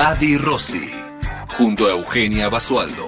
[0.00, 0.88] Adi Rossi,
[1.56, 3.04] junto a Eugenia Basualdo.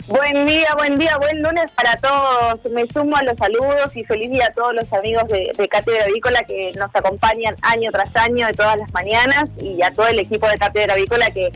[0.06, 2.60] Buen día, buen día, buen lunes para todos.
[2.72, 5.68] Me sumo a los saludos y feliz día a todos los amigos de, de
[6.02, 10.18] Avícola que nos acompañan año tras año de todas las mañanas y a todo el
[10.18, 11.52] equipo de Cátedra Avícola que eh,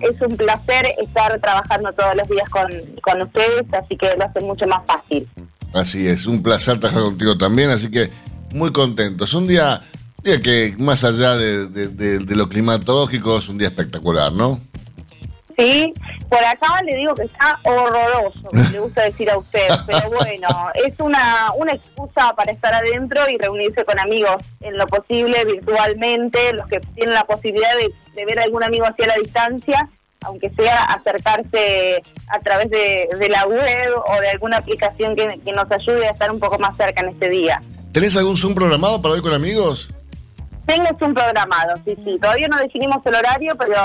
[0.00, 2.70] es un placer estar trabajando todos los días con,
[3.02, 5.28] con ustedes, así que lo hace mucho más fácil.
[5.74, 8.08] Así es, un placer trabajar contigo también, así que
[8.54, 9.24] muy contento.
[9.24, 9.82] Es un día,
[10.22, 11.68] que más allá de-
[12.20, 14.58] de lo climatológico es un día espectacular, ¿no?
[15.56, 15.92] Sí,
[16.28, 20.94] por acá le digo que está horroroso, le gusta decir a usted, pero bueno, es
[20.98, 26.66] una, una excusa para estar adentro y reunirse con amigos en lo posible, virtualmente, los
[26.66, 29.88] que tienen la posibilidad de, de ver a algún amigo hacia la distancia,
[30.22, 35.52] aunque sea acercarse a través de, de la web o de alguna aplicación que, que
[35.52, 37.60] nos ayude a estar un poco más cerca en este día.
[37.92, 39.88] ¿Tenés algún Zoom programado para hoy con amigos?
[40.66, 43.76] Tengo un programado, sí, sí, todavía no definimos el horario, pero,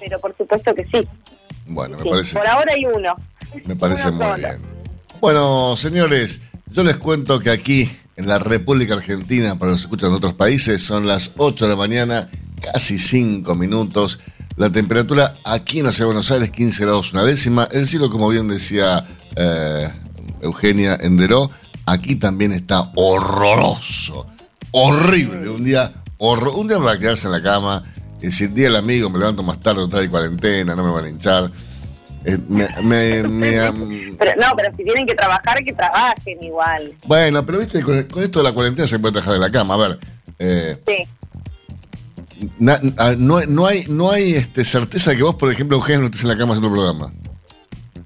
[0.00, 1.06] pero por supuesto que sí.
[1.66, 3.14] Bueno, me Sí, parece, Por ahora hay uno.
[3.66, 4.36] me parece Uno muy solo.
[4.38, 4.62] bien.
[5.20, 6.40] Bueno, señores,
[6.72, 10.34] yo les cuento que aquí en la República Argentina, para los que escuchan de otros
[10.34, 12.28] países, son las 8 de la mañana,
[12.60, 14.18] casi 5 minutos.
[14.56, 17.68] La temperatura aquí en la ciudad de Buenos Aires, 15 grados una décima.
[17.70, 19.04] El cielo, como bien decía
[19.36, 19.88] eh,
[20.42, 21.50] Eugenia Enderó,
[21.86, 24.26] aquí también está horroroso,
[24.72, 25.48] horrible.
[25.50, 27.82] Un día, horror, un día para quedarse en la cama,
[28.20, 31.04] y decir, día del amigo, me levanto más tarde, otra de cuarentena, no me van
[31.04, 31.50] a hinchar.
[32.24, 33.50] Eh, me- me- me,
[34.18, 36.92] Pero no, pero si tienen que trabajar, que trabajen igual.
[37.06, 39.74] bueno, pero viste, con, con esto de la cuarentena se puede dejar de la cama.
[39.74, 39.98] A ver,
[40.38, 41.08] eh, Sí.
[42.58, 46.06] na- ah, no, no hay, no hay este, certeza que vos, por ejemplo, Eugenio, no
[46.06, 47.12] estés en la cama haciendo el programa.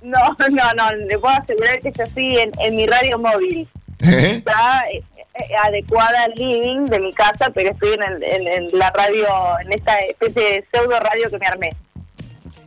[0.02, 0.18] No,
[0.50, 3.68] no, no, le puedo asegurar que yo estoy en, en mi radio móvil.
[4.00, 4.34] ¿Eh?
[4.36, 5.13] Está eh, eh,
[5.64, 9.26] adecuada al living de mi casa, pero estoy en, el- en- en la radio,
[9.64, 11.70] en esta especie de pseudo radio que me armé.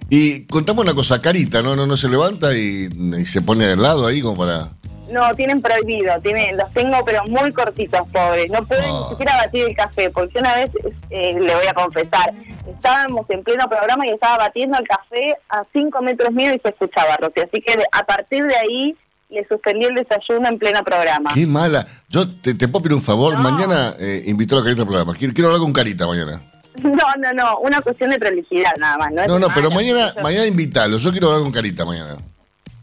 [0.09, 1.75] Y contame una cosa, Carita, ¿no?
[1.75, 2.87] No, no se levanta y,
[3.19, 4.69] y se pone al lado ahí como para...
[5.11, 8.51] No, tienen prohibido, tienen, los tengo pero muy cortitos, pobres.
[8.51, 9.01] No pueden Ah.
[9.03, 10.69] ni siquiera batir el café, porque una vez,
[11.09, 12.33] eh, le voy a confesar,
[12.69, 16.69] estábamos en pleno programa y estaba batiendo el café a cinco metros mío y se
[16.69, 17.39] escuchaba, Rosy.
[17.39, 18.95] Así que a partir de ahí
[19.29, 21.29] le suspendí el desayuno en pleno programa.
[21.33, 21.85] Qué mala.
[22.09, 23.41] Yo te, te puedo pedir un favor, No.
[23.51, 25.13] mañana eh, invito a la Carita al programa.
[25.15, 26.41] Quiero, quiero hablar con Carita mañana.
[26.83, 29.11] No, no, no, una cuestión de prolijidad nada más.
[29.11, 30.97] No, No, no, pero mañana, yo- mañana invítalo.
[30.97, 32.15] Yo quiero hablar con Carita mañana.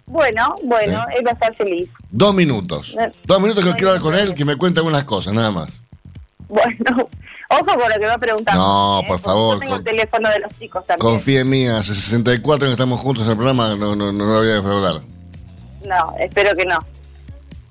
[0.06, 1.15] Bueno, bueno, ¿Eh?
[1.19, 1.88] él va a estar feliz.
[2.10, 2.94] Dos minutos.
[2.94, 3.06] No.
[3.25, 5.69] Dos minutos que No, quiero hablar con él, que me cuente algunas cosas, nada más.
[6.49, 6.75] Bueno,
[7.50, 8.54] ojo con lo que va a preguntar.
[8.54, 9.04] No, ¿eh?
[9.09, 10.99] por favor, Yo tengo con- el teléfono de los chicos también.
[11.10, 14.25] Confía en mí, hace 64 años que estamos juntos en el programa, no, no, no
[14.27, 15.00] lo voy a defraudar.
[15.87, 16.78] No, espero que no.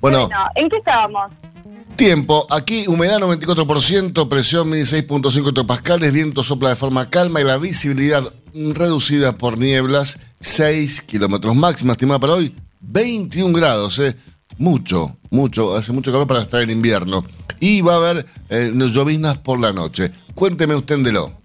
[0.02, 1.32] Bueno, Bueno, ¿en qué estábamos?
[1.96, 2.46] tiempo.
[2.50, 8.24] Aquí humedad 94%, presión 16.5 hectopascales, viento sopla de forma calma y la visibilidad
[8.54, 14.16] reducida por nieblas, 6 kilómetros máxima estimada para hoy, 21 grados, eh.
[14.58, 17.26] Mucho, mucho, hace mucho calor para estar en invierno.
[17.60, 20.12] Y va a haber eh, lloviznas por la noche.
[20.36, 21.43] Cuénteme usted de lo.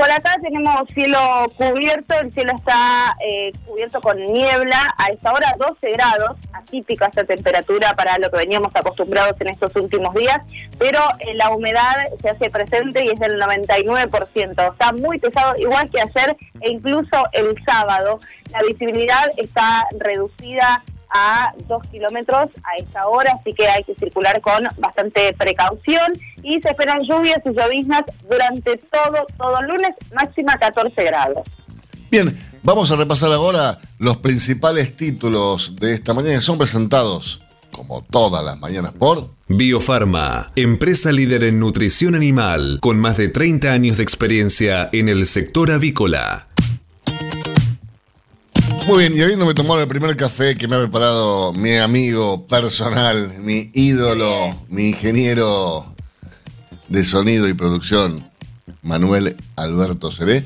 [0.00, 1.18] Por acá tenemos cielo
[1.58, 7.24] cubierto, el cielo está eh, cubierto con niebla, a esta hora 12 grados, atípica esta
[7.24, 10.40] temperatura para lo que veníamos acostumbrados en estos últimos días,
[10.78, 15.90] pero eh, la humedad se hace presente y es del 99%, está muy pesado, igual
[15.90, 18.20] que ayer e incluso el sábado.
[18.52, 24.40] La visibilidad está reducida a 2 kilómetros a esta hora, así que hay que circular
[24.40, 26.12] con bastante precaución
[26.42, 31.48] y se esperan lluvias y lloviznas durante todo, todo el lunes, máxima 14 grados.
[32.10, 38.02] Bien, vamos a repasar ahora los principales títulos de esta mañana que son presentados, como
[38.02, 39.40] todas las mañanas, por...
[39.52, 45.26] Biofarma, empresa líder en nutrición animal, con más de 30 años de experiencia en el
[45.26, 46.46] sector avícola.
[48.86, 53.34] Muy bien, y habiéndome tomado el primer café que me ha preparado mi amigo personal,
[53.40, 55.94] mi ídolo, mi ingeniero
[56.88, 58.28] de sonido y producción,
[58.82, 60.44] Manuel Alberto Seré,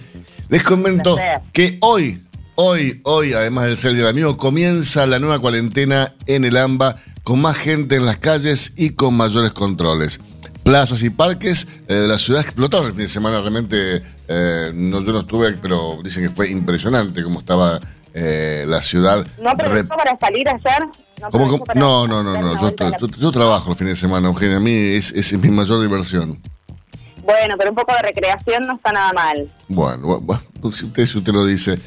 [0.49, 1.17] les comento
[1.53, 2.23] que hoy,
[2.57, 7.41] hoy, hoy, además del ser del Amigo, comienza la nueva cuarentena en el AMBA con
[7.41, 10.21] más gente en las calles y con mayores controles.
[10.63, 15.03] Plazas y parques eh, de la ciudad explotaron el fin de semana, realmente eh, no,
[15.03, 17.81] yo no estuve, pero dicen que fue impresionante cómo estaba
[18.15, 19.27] eh, la ciudad.
[19.43, 20.87] ¿No aprovechó para salir ayer?
[21.21, 23.89] ¿No, ¿Cómo, para no, no, no, yo, vuelta a la- yo- yo trabajo el fin
[23.89, 26.41] de semana, Eugenia, a mí es, es mi mayor diversión.
[27.23, 29.51] Bueno, pero un poco de recreación no está nada mal.
[29.69, 31.79] Bueno, bu- bu- si usted, si usted lo dice.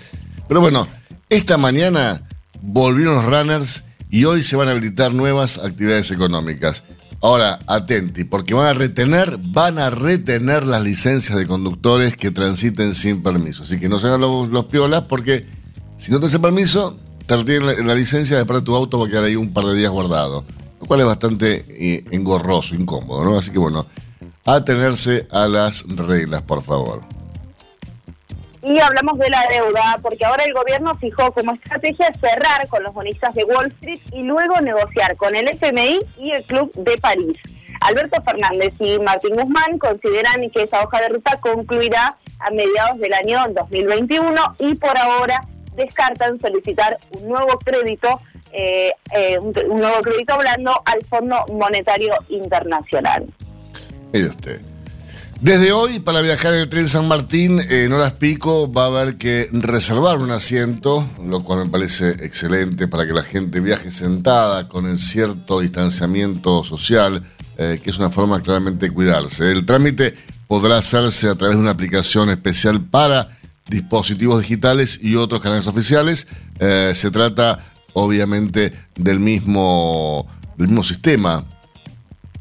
[0.48, 0.88] Pero bueno,
[1.30, 2.22] esta mañana
[2.62, 6.84] volvieron los runners y hoy se van a habilitar nuevas actividades económicas.
[7.22, 12.94] Ahora, atenti, porque van a retener, van a retener las licencias de conductores que transiten
[12.96, 13.64] sin permiso.
[13.64, 15.46] Así que no se hagan los, los piolas porque
[15.98, 16.96] si no te hacen permiso,
[17.26, 19.66] te retienen la, la licencia, después de tu auto va a quedar ahí un par
[19.66, 20.44] de días guardado.
[20.80, 23.38] Lo cual es bastante eh, engorroso, incómodo, ¿no?
[23.38, 23.88] Así que bueno,
[24.46, 27.02] atenerse a las reglas, por favor.
[28.62, 32.94] Y hablamos de la deuda, porque ahora el gobierno fijó como estrategia cerrar con los
[32.94, 37.38] bonistas de Wall Street y luego negociar con el FMI y el Club de París.
[37.82, 43.14] Alberto Fernández y Martín Guzmán consideran que esa hoja de ruta concluirá a mediados del
[43.14, 45.42] año 2021 y por ahora
[45.78, 48.20] descartan solicitar un nuevo crédito,
[48.52, 53.26] eh, eh, un, nuevo crédito hablando al Fondo Monetario Internacional.
[54.12, 54.62] Mire usted.
[55.40, 59.18] Desde hoy, para viajar en el tren San Martín, en horas pico, va a haber
[59.18, 64.68] que reservar un asiento, lo cual me parece excelente para que la gente viaje sentada,
[64.68, 67.22] con el cierto distanciamiento social,
[67.56, 69.52] eh, que es una forma claramente de cuidarse.
[69.52, 70.16] El trámite
[70.48, 73.28] podrá hacerse a través de una aplicación especial para
[73.70, 76.28] dispositivos digitales y otros canales oficiales.
[76.60, 77.60] Eh, se trata,
[77.94, 80.28] obviamente, del mismo,
[80.58, 81.46] del mismo sistema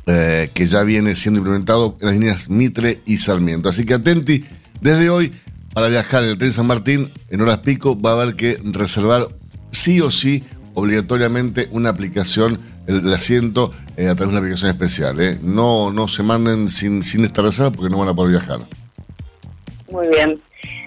[0.09, 3.69] eh, que ya viene siendo implementado en las líneas Mitre y Sarmiento.
[3.69, 4.45] Así que atenti,
[4.81, 5.33] desde hoy,
[5.75, 9.27] para viajar en el tren San Martín, en horas pico, va a haber que reservar
[9.73, 10.45] sí o sí,
[10.75, 15.39] obligatoriamente, una aplicación, el, asiento, eh, a través de una aplicación especial.
[15.43, 18.61] No, no se manden sin, sin esta reserva porque no van a poder viajar.
[19.91, 20.41] Muy bien.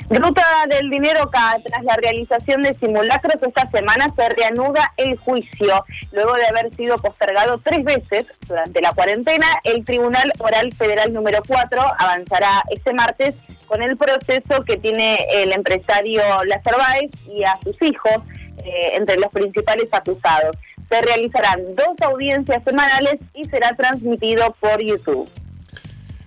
[0.09, 5.85] Ruta del dinero K, tras la realización de simulacros esta semana se reanuda el juicio.
[6.11, 11.43] Luego de haber sido postergado tres veces durante la cuarentena, el Tribunal Oral Federal número
[11.47, 13.35] 4 avanzará este martes
[13.67, 18.23] con el proceso que tiene el empresario Lázaro Báez y a sus hijos
[18.65, 20.57] eh, entre los principales acusados.
[20.89, 25.29] Se realizarán dos audiencias semanales y será transmitido por YouTube.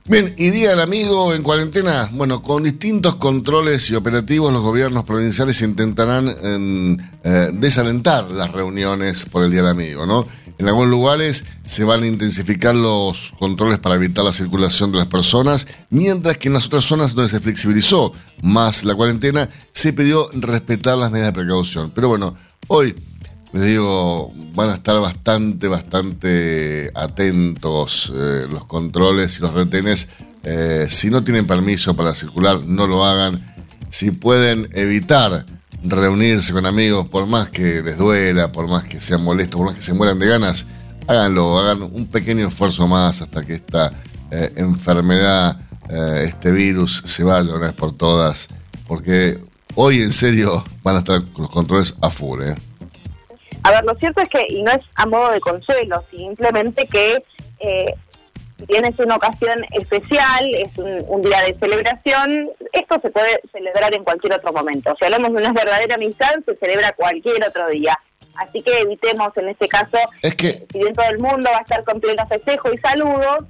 [0.05, 2.11] Bien, y Día del Amigo en cuarentena.
[2.13, 9.27] Bueno, con distintos controles y operativos, los gobiernos provinciales intentarán em, eh, desalentar las reuniones
[9.27, 10.27] por el Día del Amigo, ¿no?
[10.59, 15.07] En algunos lugares se van a intensificar los controles para evitar la circulación de las
[15.07, 20.29] personas, mientras que en las otras zonas donde se flexibilizó más la cuarentena, se pidió
[20.33, 21.93] respetar las medidas de precaución.
[21.95, 22.35] Pero bueno,
[22.67, 22.93] hoy
[23.53, 30.09] les digo, van a estar bastante, bastante atentos eh, los controles y los retenes.
[30.43, 33.39] Eh, si no tienen permiso para circular, no lo hagan.
[33.91, 35.45] Si pueden evitar
[35.85, 39.77] reunirse con amigos, por más que les duela, por más que sean molestos, por más
[39.77, 40.67] que se mueran de ganas,
[41.07, 43.93] háganlo, hagan un pequeño esfuerzo más hasta que esta
[44.31, 45.59] eh, enfermedad,
[45.91, 48.49] este virus, se vaya una vez por todas.
[48.87, 49.45] Porque
[49.75, 52.41] hoy en serio van a estar los controles a full.
[53.65, 57.23] A ver, lo cierto es que, y no es a modo de consuelo, simplemente que
[57.61, 57.95] eh,
[58.59, 63.41] si bien es una ocasión especial, es un, un día de celebración, esto se puede
[63.51, 64.95] celebrar en cualquier otro momento.
[64.99, 67.99] Si hablamos de una verdadera amistad, se celebra cualquier otro día.
[68.35, 71.63] Así que evitemos en este caso, Es que si bien todo el mundo va a
[71.63, 73.45] estar con pleno festejo y saludos,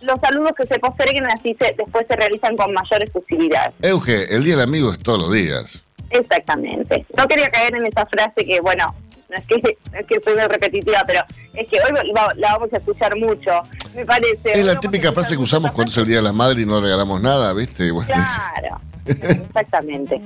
[0.00, 3.72] los saludos que se posterguen así se, después se realizan con mayor efusividad.
[3.82, 5.84] Euge, el Día del Amigo es todos los días.
[6.10, 7.06] Exactamente.
[7.16, 8.86] No quería caer en esa frase que, bueno,
[9.34, 11.20] no es que, no es que soy muy repetitiva, pero
[11.54, 13.50] es que hoy va- la vamos a escuchar mucho,
[13.94, 14.52] me parece.
[14.52, 16.80] Es la típica frase que usamos cuando es el Día de la Madre y no
[16.80, 17.90] regalamos nada, ¿viste?
[17.90, 20.20] Bueno, Claro, exactamente,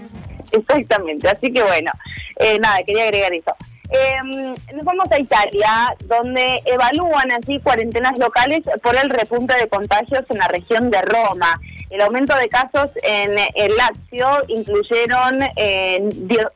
[0.53, 1.29] exactamente.
[1.29, 1.91] Así que bueno,
[2.37, 3.53] eh, nada, quería agregar eso.
[3.91, 4.17] Eh,
[4.75, 10.39] nos vamos a Italia, donde evalúan así cuarentenas locales por el repunte de contagios en
[10.39, 11.59] la región de Roma.
[11.91, 16.01] El aumento de casos en el Lazio incluyeron eh,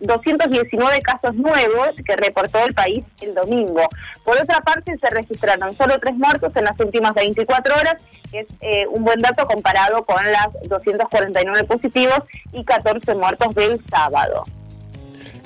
[0.00, 3.88] 219 casos nuevos que reportó el país el domingo.
[4.24, 7.96] Por otra parte, se registraron solo tres muertos en las últimas 24 horas,
[8.30, 12.20] que es eh, un buen dato comparado con las 249 positivos
[12.52, 14.44] y 14 muertos del sábado.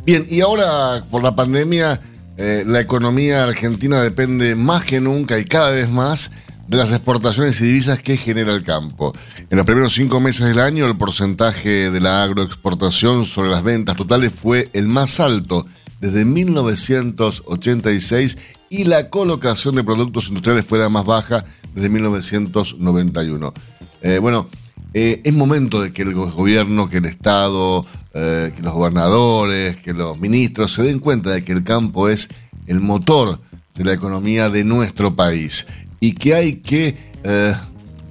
[0.04, 2.00] Bien, y ahora por la pandemia,
[2.36, 6.30] eh, la economía argentina depende más que nunca y cada vez más
[6.68, 9.12] de las exportaciones y divisas que genera el campo.
[9.50, 13.96] En los primeros cinco meses del año, el porcentaje de la agroexportación sobre las ventas
[13.96, 15.66] totales fue el más alto
[16.00, 21.44] desde 1986 y la colocación de productos industriales fue la más baja
[21.74, 23.54] desde 1991.
[24.02, 24.48] Eh, bueno,
[24.92, 29.92] eh, es momento de que el gobierno, que el Estado, eh, que los gobernadores, que
[29.92, 32.28] los ministros se den cuenta de que el campo es
[32.66, 33.40] el motor
[33.74, 35.66] de la economía de nuestro país
[36.00, 37.54] y que hay que eh,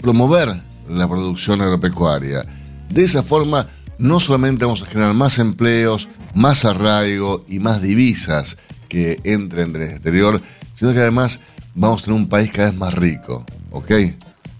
[0.01, 2.45] promover la producción agropecuaria.
[2.89, 8.57] De esa forma, no solamente vamos a generar más empleos, más arraigo y más divisas
[8.89, 10.41] que entren del exterior,
[10.73, 11.39] sino que además
[11.73, 13.91] vamos a tener un país cada vez más rico, ¿ok?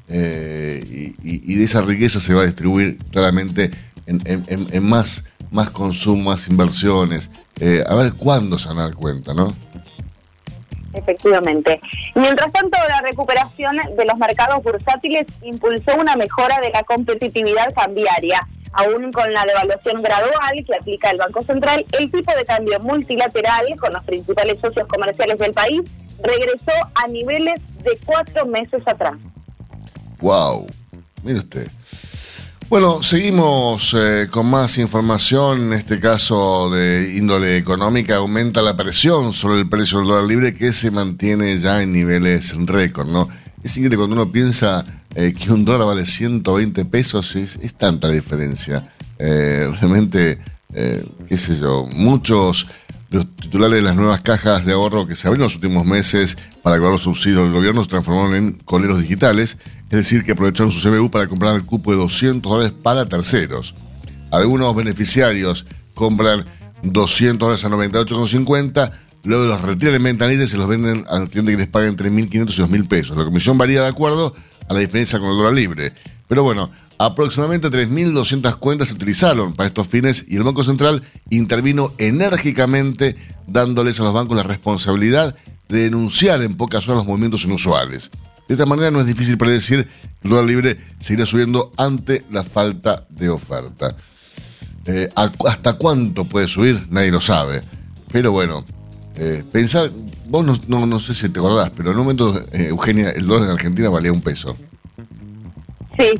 [0.07, 3.71] Eh, y, de esa riqueza se va a distribuir claramente
[4.05, 7.29] en, en, en más, más consumo, más inversiones.
[7.59, 9.53] Eh, a ver cuándo se van a dar cuenta, ¿no?
[10.95, 11.81] Efectivamente.
[12.15, 18.39] Mientras tanto, la recuperación de los mercados bursátiles impulsó una mejora de la competitividad cambiaria.
[18.71, 23.65] Aún con la devaluación gradual que aplica el Banco Central, el tipo de cambio multilateral
[23.79, 25.81] con los principales socios comerciales del país
[26.21, 29.15] regresó a niveles de cuatro meses atrás.
[30.19, 30.67] Wow,
[31.23, 31.67] mire usted.
[32.67, 39.33] Bueno, seguimos eh, con más información, en este caso de índole económica, aumenta la presión
[39.33, 43.29] sobre el precio del dólar libre que se mantiene ya en niveles récord, ¿no?
[43.63, 48.91] Es increíble cuando uno piensa eh, que un dólar vale 120 pesos, es, tanta diferencia.
[49.19, 50.39] Eh, realmente,
[50.73, 52.67] qué sé yo, muchos
[53.15, 56.37] los titulares de las nuevas cajas de ahorro que se abrieron en los últimos meses
[56.61, 59.57] para cobrar los subsidios del gobierno se transformaron en coleros digitales,
[59.89, 63.73] es decir, que aprovecharon su CBU para comprar el cupo de 200 dólares para terceros.
[64.31, 66.45] Algunos beneficiarios compran
[66.83, 68.91] 200 dólares a 98,50,
[69.23, 72.11] luego los retiran en ventanilla y se los venden al cliente que les paga entre
[72.11, 73.17] 1.500 y 2.000 pesos.
[73.17, 74.35] La comisión varía de acuerdo
[74.67, 75.93] a la diferencia con el dólar libre.
[76.27, 81.93] Pero bueno, aproximadamente 3.200 cuentas se utilizaron para estos fines y el Banco Central intervino
[81.97, 83.15] enérgicamente
[83.47, 85.35] dándoles a los bancos la responsabilidad
[85.69, 88.11] de denunciar en pocas horas los movimientos inusuales.
[88.47, 92.43] De esta manera no es difícil predecir que el dólar libre seguirá subiendo ante la
[92.43, 93.95] falta de oferta.
[94.85, 96.87] Eh, ¿Hasta cuánto puede subir?
[96.91, 97.63] Nadie lo sabe.
[98.11, 98.63] Pero bueno,
[99.15, 99.89] eh, pensar,
[100.27, 103.45] vos no, no, sé si te acordás, pero en un momento, eh, Eugenia, el dólar
[103.45, 104.55] en Argentina valía un peso.
[105.97, 106.11] Sí,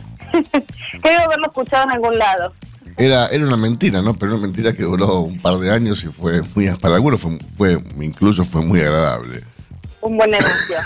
[1.01, 2.54] creo haberlo escuchado en algún lado.
[2.98, 4.13] Era, era una mentira, ¿no?
[4.18, 7.38] Pero una mentira que duró un par de años y fue muy, para algunos fue,
[7.58, 9.44] fue incluso fue muy agradable.
[10.01, 10.77] Un buen negocio.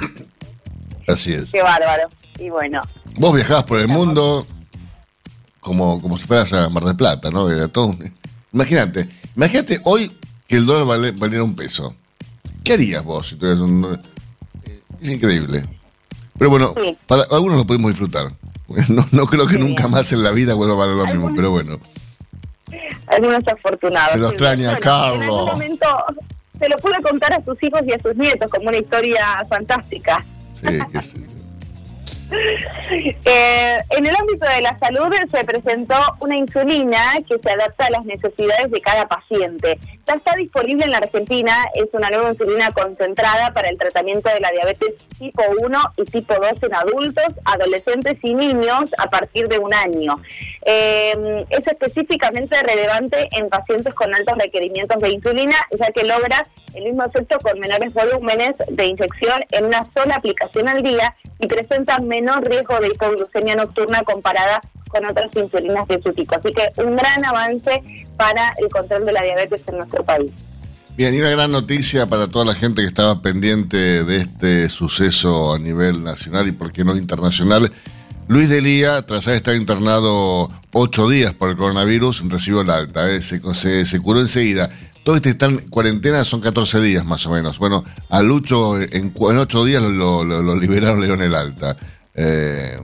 [1.08, 1.52] Así es.
[1.52, 2.10] Qué bárbaro.
[2.40, 2.82] Y bueno.
[3.18, 4.48] Vos viajabas por el mundo
[5.60, 7.50] como, como si fueras a Mar del Plata, ¿no?
[7.50, 8.14] Era todo un-
[8.52, 10.12] Imagínate, imagínate hoy
[10.48, 11.94] que el dólar vale- valiera un peso.
[12.64, 14.02] ¿Qué harías vos si tuvieras un...
[15.00, 15.64] Es increíble.
[16.38, 16.98] Pero bueno, Sí.
[17.08, 18.34] para algunos lo podemos disfrutar.
[18.90, 19.60] No, no creo que Sí.
[19.60, 21.80] nunca más en la vida vuelva a valer lo mismo, Algunos- pero bueno.
[23.08, 24.12] Algunos afortunados.
[24.14, 24.34] Se lo sí.
[24.34, 25.16] extraña, Bueno, Carlos.
[25.24, 25.88] En algún momento
[26.60, 30.24] se lo puede contar a sus hijos y a sus nietos como una historia fantástica.
[30.62, 30.68] Sí,
[31.02, 31.39] sé yo.
[32.92, 37.92] Eh, en el ámbito de la salud se presentó una insulina que se adapta a
[37.92, 39.78] las necesidades de cada paciente.
[40.08, 44.40] Ya está disponible en la Argentina, es una nueva insulina concentrada para el tratamiento de
[44.40, 49.60] la diabetes tipo 1 y tipo 2 en adultos, adolescentes y niños a partir de
[49.60, 50.16] un año.
[50.66, 56.86] Eh, es específicamente relevante en pacientes con altos requerimientos de insulina, ya que logra el
[56.86, 62.00] mismo efecto con menores volúmenes de inyección en una sola aplicación al día y presenta
[62.00, 66.36] menor riesgo de hipoglucemia nocturna comparada con otras insulinas de su tipo.
[66.36, 67.82] Así que un gran avance
[68.18, 70.32] para el control de la diabetes en nuestro país.
[70.98, 75.54] Bien, y una gran noticia para toda la gente que estaba pendiente de este suceso
[75.54, 77.72] a nivel nacional y por qué no internacional.
[78.28, 83.22] Luis Delía, tras haber estado internado ocho días por el coronavirus, recibió el alta, ¿eh?
[83.22, 84.70] se, se- se curó enseguida.
[85.04, 87.58] Todos este están en cuarentena, son 14 días más o menos.
[87.58, 91.78] Bueno, a Lucho en, en ocho días lo, lo- lo- liberaron, le dieron el alta.
[92.14, 92.78] Eh,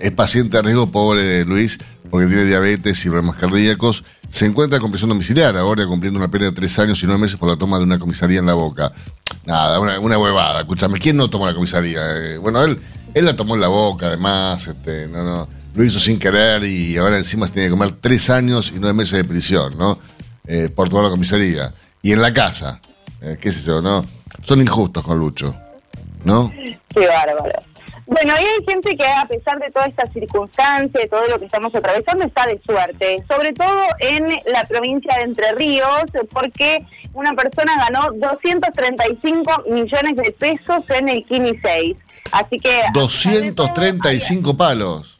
[0.00, 1.78] es paciente de riesgo, pobre Luis,
[2.10, 6.46] porque tiene diabetes y problemas cardíacos, se encuentra con prisión domiciliar ahora cumpliendo una pena
[6.46, 8.92] de tres años y nueve meses por la toma de una comisaría en la boca.
[9.44, 12.00] Nada, una, huevada, escúchame, ¿quién no tomó la comisaría?
[12.16, 12.78] Eh, bueno, él,
[13.14, 16.96] él la tomó en la boca, además, este, no, no, lo hizo sin querer y
[16.98, 19.98] ahora encima tiene que comer tres años y nueve meses de prisión, ¿no?
[20.48, 21.74] Eh, por tomar la comisaría.
[22.00, 22.80] Y en la casa,
[23.20, 24.02] eh, qué sé yo, ¿no?
[24.44, 25.54] Son injustos con Lucho,
[26.24, 26.50] ¿no?
[26.50, 27.62] Qué bárbaro.
[28.06, 31.44] Bueno, y hay gente que a pesar de toda esta circunstancia, de todo lo que
[31.44, 37.34] estamos atravesando, está de suerte, sobre todo en la provincia de Entre Ríos, porque una
[37.34, 41.96] persona ganó 235 millones de pesos en el Kini 6.
[42.32, 42.84] Así que...
[42.94, 45.17] 235 palos.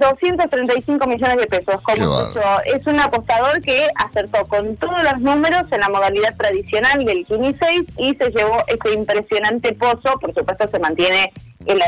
[0.00, 1.80] 235 millones de pesos.
[1.82, 2.20] Como
[2.64, 7.54] es un apostador que acertó con todos los números en la modalidad tradicional del Kini
[7.54, 10.18] 6 y se llevó este impresionante pozo.
[10.18, 11.32] Por supuesto, se mantiene
[11.66, 11.80] en,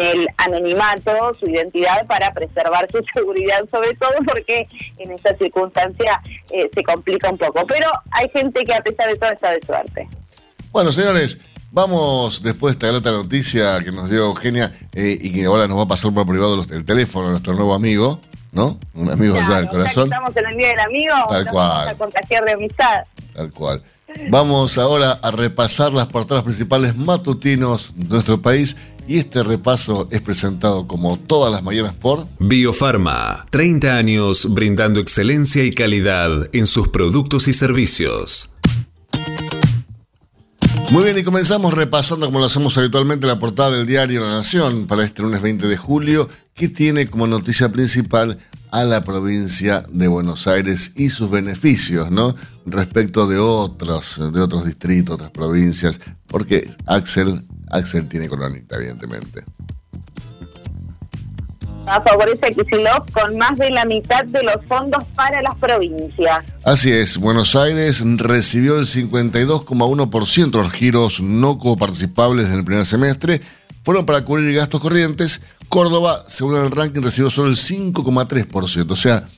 [0.00, 4.66] el anonimato su identidad para preservar su seguridad, sobre todo porque
[4.98, 6.20] en esta circunstancia
[6.50, 7.66] eh, se complica un poco.
[7.66, 10.08] Pero hay gente que, a pesar de todo, está de suerte.
[10.72, 15.44] Bueno, señores, Vamos, después de esta grata noticia que nos dio Eugenia eh, y que
[15.44, 18.20] ahora nos va a pasar por privado el teléfono nuestro nuevo amigo,
[18.52, 18.78] ¿no?
[18.94, 20.04] Un amigo ya del corazón.
[20.04, 21.86] estamos en el Día del Amigo, Tal cual.
[21.86, 23.00] vamos a contagiar de amistad.
[23.34, 23.82] Tal cual.
[24.30, 30.20] Vamos ahora a repasar las portadas principales matutinos de nuestro país y este repaso es
[30.22, 36.88] presentado como todas las mañanas por Biofarma, 30 años brindando excelencia y calidad en sus
[36.88, 38.54] productos y servicios.
[40.90, 44.86] Muy bien, y comenzamos repasando, como lo hacemos habitualmente, la portada del diario La Nación
[44.86, 48.38] para este lunes 20 de julio, que tiene como noticia principal
[48.70, 52.34] a la provincia de Buenos Aires y sus beneficios, ¿no?
[52.64, 59.44] Respecto de otros, de otros distritos, otras provincias, porque Axel, Axel tiene coronita, evidentemente
[62.04, 62.50] favorece a
[63.12, 66.46] con más de la mitad de los fondos para las provincias.
[66.64, 73.42] Así es, Buenos Aires recibió el 52,1% de los giros no coparticipables del primer semestre,
[73.84, 75.42] fueron para cubrir gastos corrientes.
[75.68, 78.90] Córdoba, según el ranking, recibió solo el 5,3%.
[78.90, 79.28] O sea,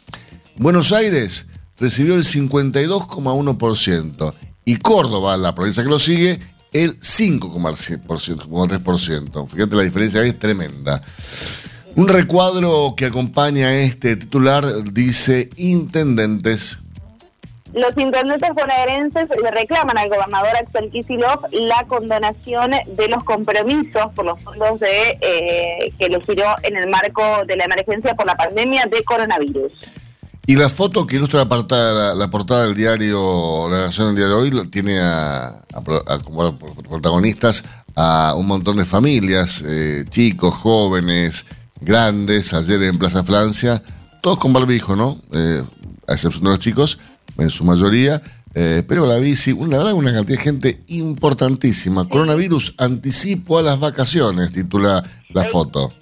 [0.56, 1.46] Buenos Aires
[1.78, 6.40] recibió el 52,1% y Córdoba, la provincia que lo sigue,
[6.72, 9.48] el 5,3%.
[9.48, 11.02] Fíjate, la diferencia es tremenda.
[11.96, 16.78] Un recuadro que acompaña a este titular dice intendentes.
[17.72, 24.24] Los intendentes bonaerenses le reclaman al gobernador Axel Kicillof la condonación de los compromisos por
[24.24, 28.36] los fondos de eh, que lo giró en el marco de la emergencia por la
[28.36, 29.72] pandemia de coronavirus.
[30.46, 34.34] Y la foto que ilustra la, la, portada del diario La Nación del día de
[34.34, 35.62] hoy tiene a,
[36.24, 37.62] como protagonistas
[37.94, 41.46] a un montón de familias, eh, chicos, jóvenes,
[41.80, 43.82] grandes, ayer en Plaza Francia,
[44.20, 45.18] todos con barbijo, ¿no?
[45.32, 45.62] Eh,
[46.06, 46.98] a excepción de los chicos,
[47.38, 48.20] en su mayoría,
[48.54, 52.08] eh, pero la bici, una verdad, una cantidad de gente importantísima.
[52.08, 55.92] Coronavirus anticipo a las vacaciones, titula la foto.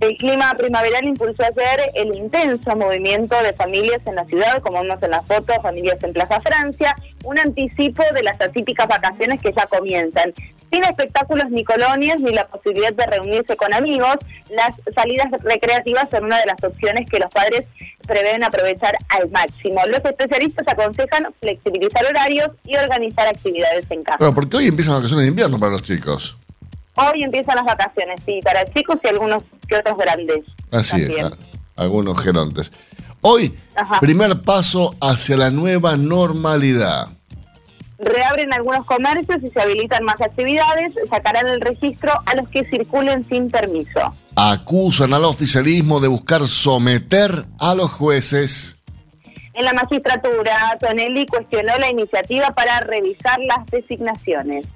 [0.00, 5.00] El clima primaveral impulsó ayer el intenso movimiento de familias en la ciudad, como vemos
[5.00, 9.64] en la foto, familias en Plaza Francia, un anticipo de las atípicas vacaciones que ya
[9.66, 10.34] comienzan
[10.72, 14.16] sin espectáculos ni colonias ni la posibilidad de reunirse con amigos,
[14.48, 17.66] las salidas recreativas son una de las opciones que los padres
[18.06, 19.80] prevén aprovechar al máximo.
[19.86, 24.16] Los especialistas aconsejan flexibilizar horarios y organizar actividades en casa.
[24.18, 26.38] Bueno, porque hoy empiezan las vacaciones de invierno para los chicos.
[26.94, 30.40] Hoy empiezan las vacaciones, sí, para chicos y algunos que otros grandes.
[30.70, 31.30] Así es,
[31.76, 32.72] algunos gerontes.
[33.20, 33.54] Hoy,
[34.00, 37.08] primer paso hacia la nueva normalidad
[38.02, 43.24] reabren algunos comercios y se habilitan más actividades, sacarán el registro a los que circulen
[43.24, 44.14] sin permiso.
[44.36, 48.78] Acusan al oficialismo de buscar someter a los jueces.
[49.54, 54.66] En la magistratura, Tonelli cuestionó la iniciativa para revisar las designaciones.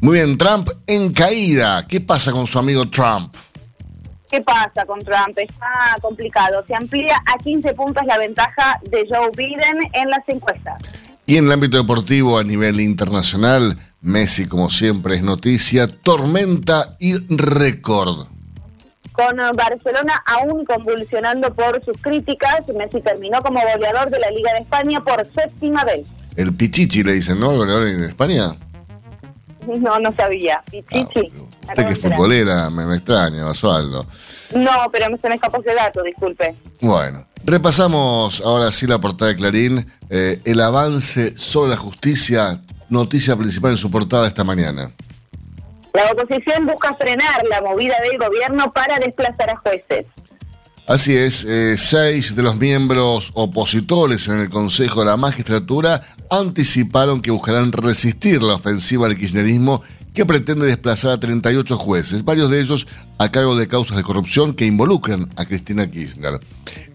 [0.00, 1.86] Muy bien, Trump en caída.
[1.86, 3.34] ¿Qué pasa con su amigo Trump?
[4.30, 5.36] ¿Qué pasa con Trump?
[5.36, 6.64] Está complicado.
[6.66, 10.78] Se amplía a 15 puntos la ventaja de Joe Biden en las encuestas.
[11.30, 17.18] Y en el ámbito deportivo a nivel internacional, Messi, como siempre, es noticia, tormenta y
[17.28, 18.26] récord.
[19.12, 24.58] Con Barcelona aún convulsionando por sus críticas, Messi terminó como goleador de la Liga de
[24.58, 26.08] España por séptima vez.
[26.34, 27.52] El Pichichi le dicen, ¿no?
[27.52, 28.56] ¿El goleador en España?
[29.80, 30.62] No, no sabía.
[30.70, 31.32] Pichichi.
[31.68, 34.06] Ah, usted que es futbolera, me, me extraña, Basualdo.
[34.54, 36.54] No, pero se me escapó ese dato, disculpe.
[36.80, 39.92] Bueno, repasamos ahora sí la portada de Clarín.
[40.08, 44.90] Eh, el avance sobre la justicia, noticia principal en su portada esta mañana.
[45.92, 50.06] La oposición busca frenar la movida del gobierno para desplazar a jueces.
[50.90, 57.22] Así es, eh, seis de los miembros opositores en el Consejo de la Magistratura anticiparon
[57.22, 62.60] que buscarán resistir la ofensiva del kirchnerismo que pretende desplazar a 38 jueces, varios de
[62.60, 66.40] ellos a cargo de causas de corrupción que involucran a Cristina Kirchner.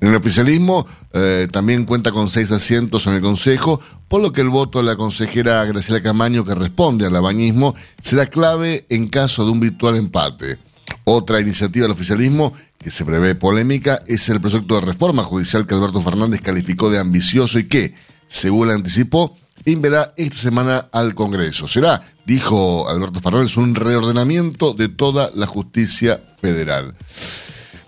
[0.01, 3.79] En el oficialismo eh, también cuenta con seis asientos en el Consejo,
[4.10, 8.25] por lo que el voto de la consejera Graciela Camaño, que responde al abañismo, será
[8.25, 10.58] clave en caso de un virtual empate.
[11.03, 15.73] Otra iniciativa del oficialismo que se prevé polémica es el proyecto de reforma judicial que
[15.73, 17.93] Alberto Fernández calificó de ambicioso y que,
[18.27, 21.67] según anticipó, enviará esta semana al Congreso.
[21.67, 26.95] Será, dijo Alberto Fernández, un reordenamiento de toda la justicia federal.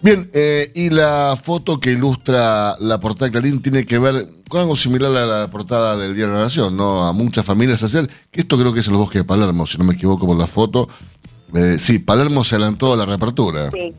[0.01, 4.61] Bien, eh, y la foto que ilustra la portada de Clarín tiene que ver con
[4.61, 7.07] algo similar a la portada del Día de la Nación, ¿no?
[7.07, 9.83] A muchas familias hacer, que esto creo que es el bosque de Palermo, si no
[9.83, 10.87] me equivoco por la foto.
[11.55, 13.69] Eh, sí, Palermo se adelantó a la reapertura.
[13.71, 13.93] Sí.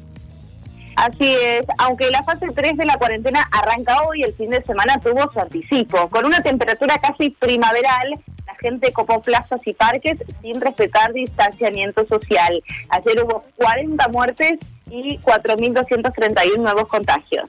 [0.98, 4.98] Así es, aunque la fase 3 de la cuarentena arranca hoy, el fin de semana
[5.00, 6.10] tuvo su anticipo.
[6.10, 12.60] Con una temperatura casi primaveral, la gente copó plazas y parques sin respetar distanciamiento social.
[12.88, 14.58] Ayer hubo 40 muertes
[14.90, 17.48] y 4.231 nuevos contagios.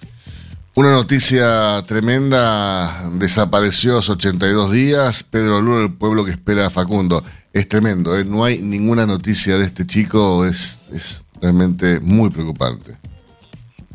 [0.76, 7.24] Una noticia tremenda, desapareció hace 82 días, Pedro Luro, el pueblo que espera a Facundo.
[7.52, 8.24] Es tremendo, ¿eh?
[8.24, 12.98] no hay ninguna noticia de este chico, es, es realmente muy preocupante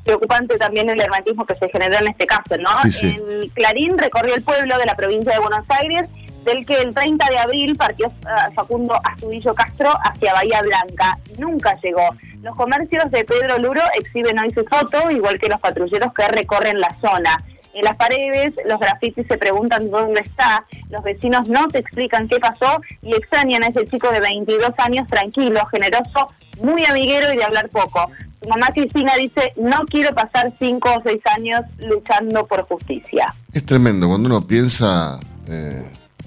[0.04, 2.70] preocupante también el hermetismo que se generó en este caso, ¿no?
[2.84, 6.08] En Clarín recorrió el pueblo de la provincia de Buenos Aires,
[6.44, 11.16] del que el 30 de abril partió uh, Facundo Astudillo Castro hacia Bahía Blanca.
[11.38, 12.09] Nunca llegó.
[12.42, 16.78] Los comercios de Pedro Luro exhiben hoy su foto, igual que los patrulleros que recorren
[16.78, 17.42] la zona.
[17.72, 22.38] En las paredes, los grafitis se preguntan dónde está, los vecinos no te explican qué
[22.38, 26.30] pasó y extrañan a ese chico de 22 años tranquilo, generoso,
[26.62, 28.11] muy amiguero y de hablar poco
[28.48, 33.33] mamá Cristina dice, no quiero pasar cinco o seis años luchando por justicia.
[33.52, 35.85] Es tremendo, cuando uno piensa eh,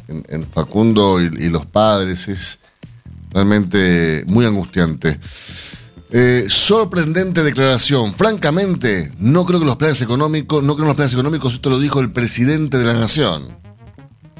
[0.07, 2.59] en, Facundo y, los padres, es
[3.31, 5.19] realmente muy angustiante.
[6.09, 8.13] Eh, sorprendente declaración.
[8.13, 11.79] Francamente, no creo que los planes económicos, no creo en los planes económicos, esto lo
[11.79, 13.57] dijo el presidente de la nación.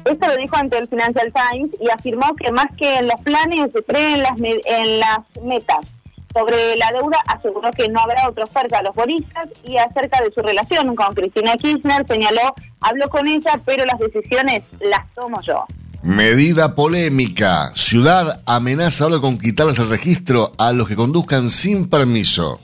[0.04, 3.70] Esto lo dijo ante el Financial Times y afirmó que más que en los planes,
[3.86, 5.97] cree en las, en las metas
[6.32, 10.30] sobre la deuda aseguró que no habrá otra oferta a los bonistas y acerca de
[10.32, 15.64] su relación con Cristina Kirchner señaló, habló con ella, pero las decisiones las tomo yo.
[16.02, 17.72] Medida polémica.
[17.74, 22.60] Ciudad amenaza ahora con quitarles el registro a los que conduzcan sin permiso.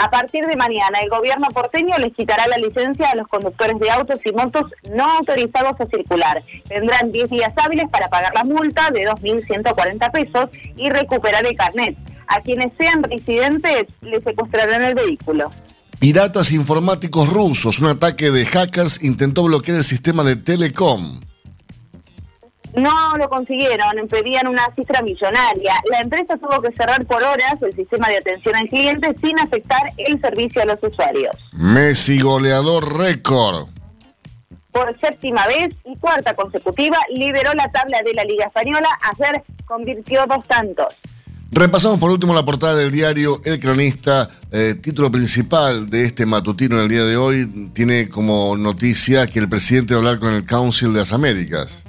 [0.00, 3.90] A partir de mañana, el gobierno porteño les quitará la licencia a los conductores de
[3.90, 6.40] autos y motos no autorizados a circular.
[6.68, 11.96] Tendrán 10 días hábiles para pagar la multa de 2.140 pesos y recuperar el carnet.
[12.28, 15.50] A quienes sean residentes les secuestrarán el vehículo.
[15.98, 21.20] Piratas informáticos rusos, un ataque de hackers intentó bloquear el sistema de Telecom.
[22.76, 25.74] No lo consiguieron, pedían una cifra millonaria.
[25.90, 29.80] La empresa tuvo que cerrar por horas el sistema de atención al cliente sin afectar
[29.96, 31.34] el servicio a los usuarios.
[31.52, 33.68] Messi goleador récord.
[34.70, 38.88] Por séptima vez y cuarta consecutiva liberó la tabla de la Liga Española.
[39.02, 40.94] Ayer convirtió dos tantos.
[41.50, 46.76] Repasamos por último la portada del diario El Cronista, eh, título principal de este matutino
[46.76, 50.34] en el día de hoy, tiene como noticia que el presidente va a hablar con
[50.34, 51.84] el Council de las Américas.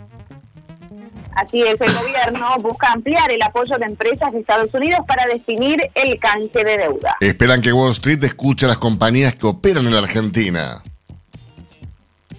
[1.35, 5.77] Así es, el gobierno busca ampliar el apoyo de empresas de Estados Unidos para definir
[5.93, 7.17] el canje de deuda.
[7.19, 10.81] Esperan que Wall Street escuche a las compañías que operan en la Argentina.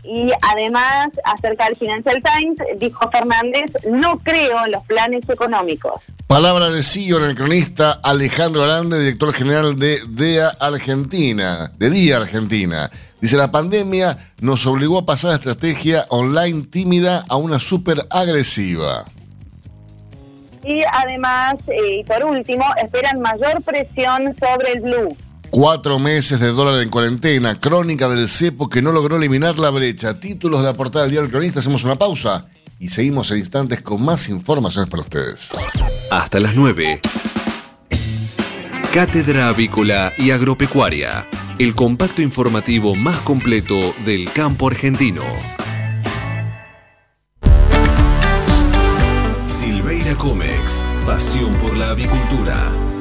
[0.05, 6.01] Y además, acerca del Financial Times, dijo Fernández, no creo en los planes económicos.
[6.31, 12.89] Palabra de en el cronista Alejandro Arande, director general de DEA Argentina, de DIA Argentina.
[13.21, 19.07] Dice, la pandemia nos obligó a pasar de estrategia online tímida a una súper agresiva.
[20.63, 25.17] Y además, eh, y por último, esperan mayor presión sobre el blue.
[25.51, 30.21] Cuatro meses de dólar en cuarentena, crónica del cepo que no logró eliminar la brecha.
[30.21, 32.47] Títulos de la portada del diario El Cronista, hacemos una pausa
[32.79, 35.51] y seguimos en instantes con más informaciones para ustedes.
[36.11, 37.01] Hasta las 9.
[38.93, 41.25] Cátedra Avícola y Agropecuaria,
[41.61, 45.23] el compacto informativo más completo del campo argentino.
[49.47, 52.90] Silveira Comex, pasión por la avicultura.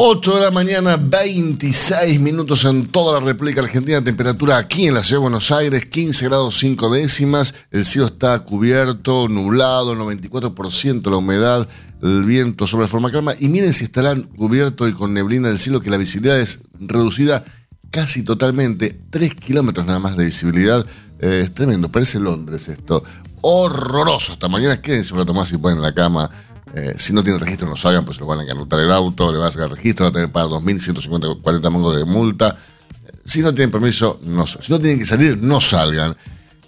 [0.00, 4.02] 8 de la mañana, 26 minutos en toda la República Argentina.
[4.02, 7.52] Temperatura aquí en la ciudad de Buenos Aires, 15 grados 5 décimas.
[7.72, 11.68] El cielo está cubierto, nublado, 94% la humedad,
[12.00, 13.34] el viento sobre forma calma.
[13.40, 17.42] Y miren si estarán cubiertos y con neblina el cielo, que la visibilidad es reducida
[17.90, 18.96] casi totalmente.
[19.10, 20.86] 3 kilómetros nada más de visibilidad.
[21.20, 23.02] Eh, es tremendo, parece Londres esto.
[23.40, 24.32] Horroroso.
[24.32, 26.30] Hasta mañana quédense un rato más y ponen en la cama.
[26.74, 29.32] Eh, si no tienen registro, no salgan, pues se lo van a anotar el auto,
[29.32, 32.56] le van a sacar registro, van a tener para 2.150, 40 mangos de multa.
[33.04, 36.16] Eh, si no tienen permiso, no Si no tienen que salir, no salgan.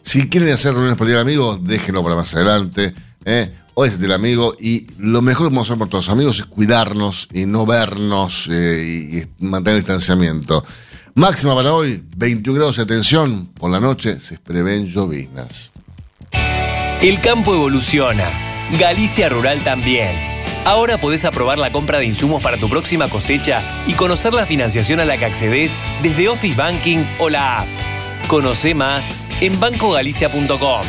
[0.02, 2.94] Si quieren hacer reuniones para ir amigos, déjenlo para más adelante.
[3.24, 3.54] ¿eh?
[3.74, 6.46] Hoy es el amigo y lo mejor que podemos hacer por todos los amigos es
[6.46, 10.64] cuidarnos y no vernos eh, y mantener el distanciamiento.
[11.14, 13.46] Máxima para hoy, 21 grados de tensión.
[13.46, 15.72] Por la noche se prevén llovinas.
[17.02, 18.28] El campo evoluciona
[18.78, 20.14] Galicia Rural también.
[20.66, 25.00] Ahora podés aprobar la compra de insumos para tu próxima cosecha y conocer la financiación
[25.00, 27.66] a la que accedes desde Office Banking o la app.
[28.28, 30.82] Conoce más en bancogalicia.com.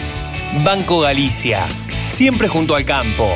[0.65, 1.69] Banco Galicia,
[2.08, 3.30] siempre junto al campo.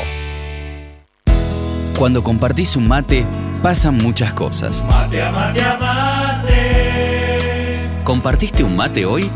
[1.98, 3.26] Cuando compartís un mate,
[3.64, 4.84] pasan muchas cosas.
[4.84, 6.54] Mate a mate mate.
[8.04, 9.32] ¿Compartiste un mate hoy?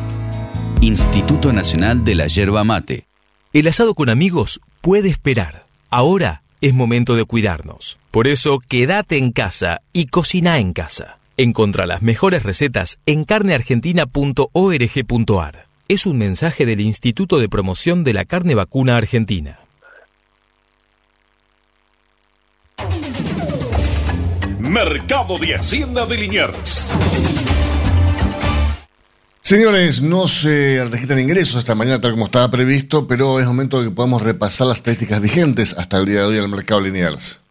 [0.82, 3.09] Instituto Nacional de la Yerba Mate.
[3.52, 5.66] El asado con amigos puede esperar.
[5.90, 7.98] Ahora es momento de cuidarnos.
[8.12, 11.18] Por eso, quédate en casa y cocina en casa.
[11.36, 15.66] Encontra las mejores recetas en carneargentina.org.ar.
[15.88, 19.58] Es un mensaje del Instituto de Promoción de la Carne Vacuna Argentina.
[24.60, 26.94] Mercado de Hacienda de Liniers.
[29.50, 33.86] Señores, no se registran ingresos esta mañana tal como estaba previsto, pero es momento de
[33.90, 37.42] que podamos repasar las estadísticas vigentes hasta el día de hoy en el mercado Liniers.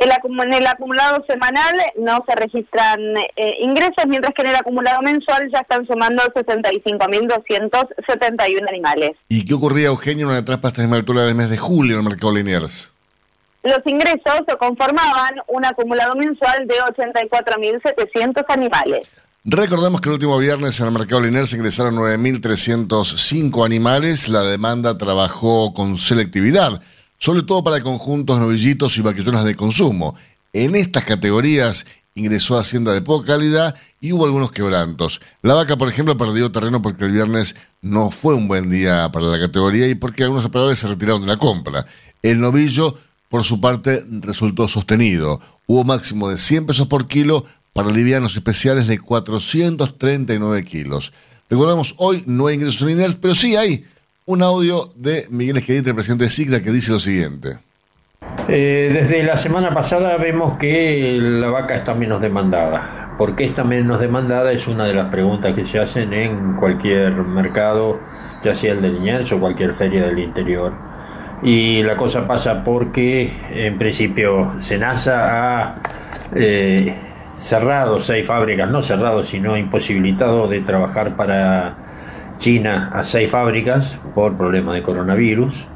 [0.00, 0.10] En
[0.52, 3.00] el acumulado semanal no se registran
[3.36, 9.12] eh, ingresos, mientras que en el acumulado mensual ya están sumando 65.271 animales.
[9.30, 12.00] ¿Y qué ocurría, Eugenio, en la trampa hasta la altura del mes de julio en
[12.00, 12.92] el mercado Liniers?
[13.62, 19.08] Los ingresos se conformaban un acumulado mensual de 84.700 animales.
[19.46, 24.30] Recordemos que el último viernes en el mercado lineal se ingresaron 9.305 animales.
[24.30, 26.80] La demanda trabajó con selectividad,
[27.18, 30.16] sobre todo para conjuntos, novillitos y vaquillonas de consumo.
[30.54, 35.20] En estas categorías ingresó Hacienda de poca calidad y hubo algunos quebrantos.
[35.42, 39.26] La vaca, por ejemplo, perdió terreno porque el viernes no fue un buen día para
[39.26, 41.84] la categoría y porque algunos operadores se retiraron de la compra.
[42.22, 42.94] El novillo,
[43.28, 45.38] por su parte, resultó sostenido.
[45.66, 51.12] Hubo máximo de 100 pesos por kilo para livianos especiales de 439 kilos.
[51.50, 53.84] Recordemos, hoy no hay ingresos lineales, pero sí hay
[54.24, 57.58] un audio de Miguel Esquedita, el presidente de SIGLA, que dice lo siguiente.
[58.48, 63.14] Eh, desde la semana pasada vemos que la vaca está menos demandada.
[63.18, 64.52] ¿Por qué está menos demandada?
[64.52, 68.00] Es una de las preguntas que se hacen en cualquier mercado,
[68.44, 70.72] ya sea el de Liniers o cualquier feria del interior.
[71.42, 75.82] Y la cosa pasa porque, en principio, Senasa ha
[76.34, 76.96] eh,
[77.36, 81.76] cerrado seis fábricas, no cerrado, sino imposibilitado de trabajar para
[82.38, 85.66] China a seis fábricas por problema de coronavirus.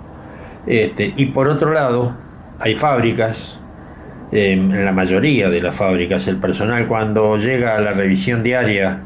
[0.67, 2.15] Este, y por otro lado,
[2.59, 3.59] hay fábricas,
[4.31, 9.01] en la mayoría de las fábricas, el personal cuando llega a la revisión diaria,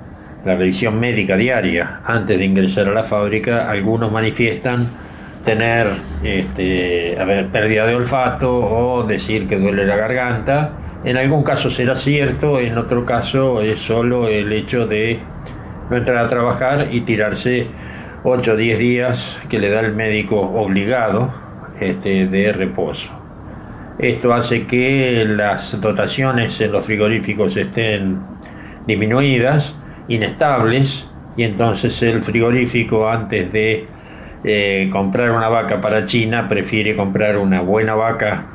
[0.44, 4.88] la revisión médica diaria, antes de ingresar a la fábrica, algunos manifiestan
[5.44, 5.86] tener
[6.24, 7.16] este,
[7.52, 12.78] pérdida de olfato o decir que duele la garganta en algún caso será cierto, en
[12.78, 15.18] otro caso es solo el hecho de
[15.90, 17.66] no entrar a trabajar y tirarse
[18.22, 21.32] 8 o 10 días que le da el médico obligado
[21.80, 23.10] este, de reposo.
[23.98, 28.20] Esto hace que las dotaciones en los frigoríficos estén
[28.86, 29.76] disminuidas,
[30.08, 33.86] inestables, y entonces el frigorífico antes de
[34.44, 38.51] eh, comprar una vaca para China prefiere comprar una buena vaca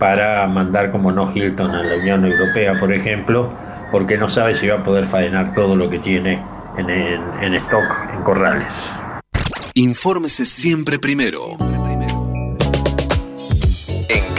[0.00, 3.52] para mandar como no Hilton a la Unión Europea, por ejemplo,
[3.92, 6.42] porque no sabe si va a poder faenar todo lo que tiene
[6.76, 8.74] en, en stock en corrales.
[9.74, 11.56] Infórmese siempre primero.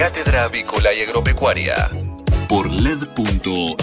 [0.02, 1.76] Cátedra Avícola y Agropecuaria
[2.50, 3.76] por LED.fm.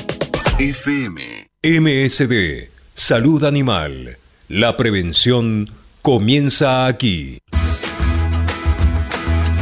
[1.63, 4.19] MSD, Salud Animal.
[4.49, 5.71] La prevención
[6.03, 7.39] comienza aquí.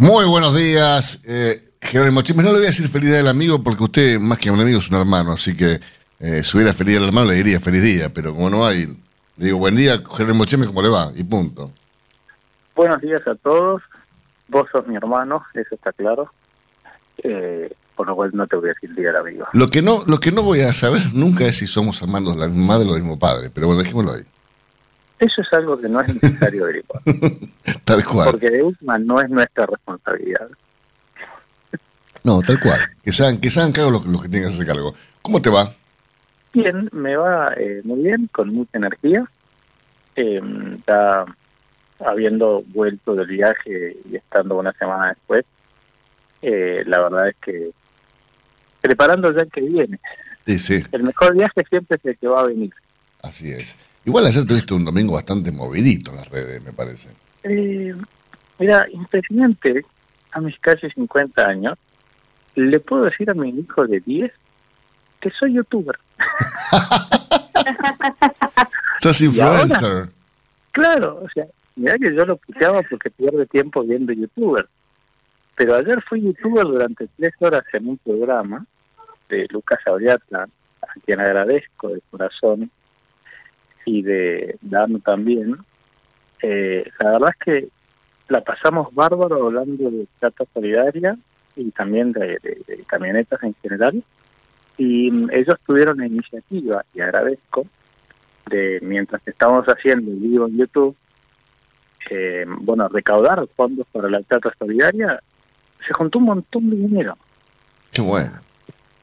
[0.00, 2.42] Muy buenos días, eh, Jerónimo Chimes.
[2.42, 4.78] No le voy a decir feliz día del amigo porque usted, más que un amigo,
[4.78, 5.32] es un hermano.
[5.32, 5.78] Así que
[6.18, 8.08] eh, si hubiera feliz día del hermano, le diría feliz día.
[8.08, 8.86] Pero como no hay,
[9.36, 11.12] le digo buen día, Jerónimo Chimes, ¿cómo le va?
[11.14, 11.70] Y punto.
[12.74, 13.82] Buenos días a todos.
[14.48, 16.32] Vos sos mi hermano, eso está claro.
[17.22, 19.48] Eh, por lo cual no te voy a decir día del amigo.
[19.52, 22.40] Lo que no, lo que no voy a saber nunca es si somos hermanos de
[22.40, 23.50] la misma madre o del mismo padre.
[23.50, 24.22] Pero bueno, dejémoslo ahí.
[25.20, 27.02] Eso es algo que no es necesario averiguar.
[27.84, 28.30] Tal cual.
[28.30, 30.48] Porque de última no es nuestra responsabilidad.
[32.22, 32.78] No, tal cual.
[33.02, 34.94] Que se hagan, que se hagan cargo los, los que tengan hacer cargo.
[35.22, 35.72] ¿Cómo te va?
[36.52, 39.24] Bien, me va eh, muy bien, con mucha energía.
[40.16, 40.40] Eh,
[40.86, 41.24] ya
[42.00, 45.44] habiendo vuelto del viaje y estando una semana después,
[46.42, 47.70] eh, la verdad es que
[48.80, 50.00] preparando ya el que viene.
[50.46, 50.82] Sí, sí.
[50.92, 52.72] El mejor viaje siempre es el que va a venir.
[53.22, 53.76] Así es.
[54.04, 57.10] Igual ayer tuviste un domingo bastante movidito en las redes, me parece.
[57.42, 57.94] Eh,
[58.58, 59.84] mira, impresionante,
[60.32, 61.78] a mis casi 50 años,
[62.54, 64.32] le puedo decir a mi hijo de 10
[65.20, 65.98] que soy youtuber.
[69.00, 70.08] Sos ahora- influencer.
[70.72, 74.68] Claro, o sea, mira que yo lo puteaba porque pierde tiempo viendo youtuber.
[75.56, 78.64] Pero ayer fui youtuber durante tres horas en un programa
[79.28, 80.48] de Lucas Auriatla,
[80.82, 82.70] a quien agradezco de corazón,
[83.84, 85.56] y de Dano también.
[86.42, 87.68] Eh, la verdad es que
[88.28, 91.16] la pasamos bárbaro hablando de trata solidaria
[91.56, 94.02] y también de, de- de camionetas en general.
[94.78, 97.66] Y mm, ellos tuvieron la iniciativa, y agradezco,
[98.48, 100.96] de mientras estábamos haciendo el vivo en YouTube,
[102.10, 105.20] eh, bueno, recaudar fondos para la trata solidaria,
[105.86, 107.16] se juntó un montón de dinero.
[107.92, 108.32] Qué bueno.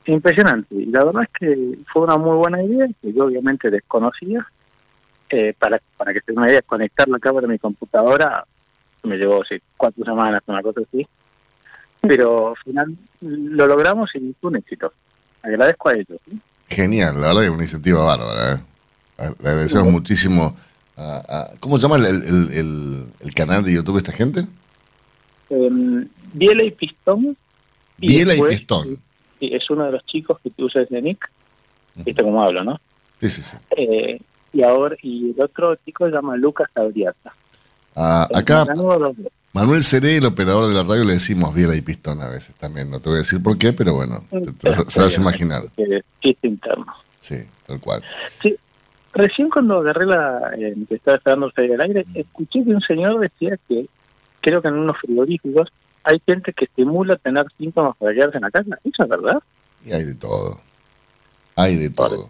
[0.05, 0.73] Impresionante.
[0.75, 4.47] Y la verdad es que fue una muy buena idea, que yo obviamente desconocía.
[5.29, 8.45] Eh, para, para que se una idea, conectar la cámara a mi computadora
[9.03, 11.05] me llevó sí, cuatro semanas, una cosa así.
[12.01, 14.93] Pero al final lo logramos y fue un éxito.
[15.43, 16.19] Agradezco a ellos.
[16.25, 16.39] ¿sí?
[16.69, 18.53] Genial, la verdad que es una iniciativa bárbara.
[18.55, 18.61] ¿eh?
[19.41, 20.55] Le agradecemos muchísimo
[20.95, 24.41] a, a- ¿Cómo se llama el, el- el- el canal de YouTube de esta gente?
[25.49, 25.69] Eh,
[26.33, 27.37] Biela y Pistón.
[27.97, 28.97] Biela y Pistón.
[29.39, 31.29] es uno de los chicos que tú usas de Nick.
[31.95, 32.79] Viste cómo hablo, ¿no?
[33.19, 33.57] Sí, sí, sí.
[33.75, 34.19] Eh,
[34.53, 37.33] y ahora y el otro chico se llama Lucas Auriata.
[37.95, 38.65] Ah, acá.
[39.53, 42.91] Manuel Seré, el operador de la radio, le decimos Biela y Pistón a veces también.
[42.91, 45.21] No te voy a decir por qué, pero bueno, te, te lo- se vas a
[45.21, 45.63] imaginar.
[46.21, 46.85] Chiste interno.
[47.21, 48.03] Sí, tal cual.
[48.41, 48.55] Sí,
[49.13, 53.19] recién cuando agarré la eh, que estaba esperando salir al aire, escuché que un señor
[53.19, 53.87] decía que
[54.41, 55.69] creo que en unos frigoríficos
[56.03, 58.77] hay gente que estimula tener síntomas para quedarse en la casa.
[58.83, 59.39] ¿Eso es verdad?
[59.83, 60.61] Y hay de todo.
[61.55, 62.29] Hay de todo.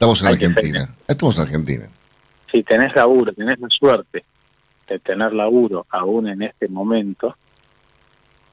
[0.00, 0.96] Estamos en Hay Argentina.
[1.06, 1.84] Estamos en Argentina.
[2.50, 4.24] Si tenés laburo, tenés la suerte
[4.88, 7.36] de tener laburo aún en este momento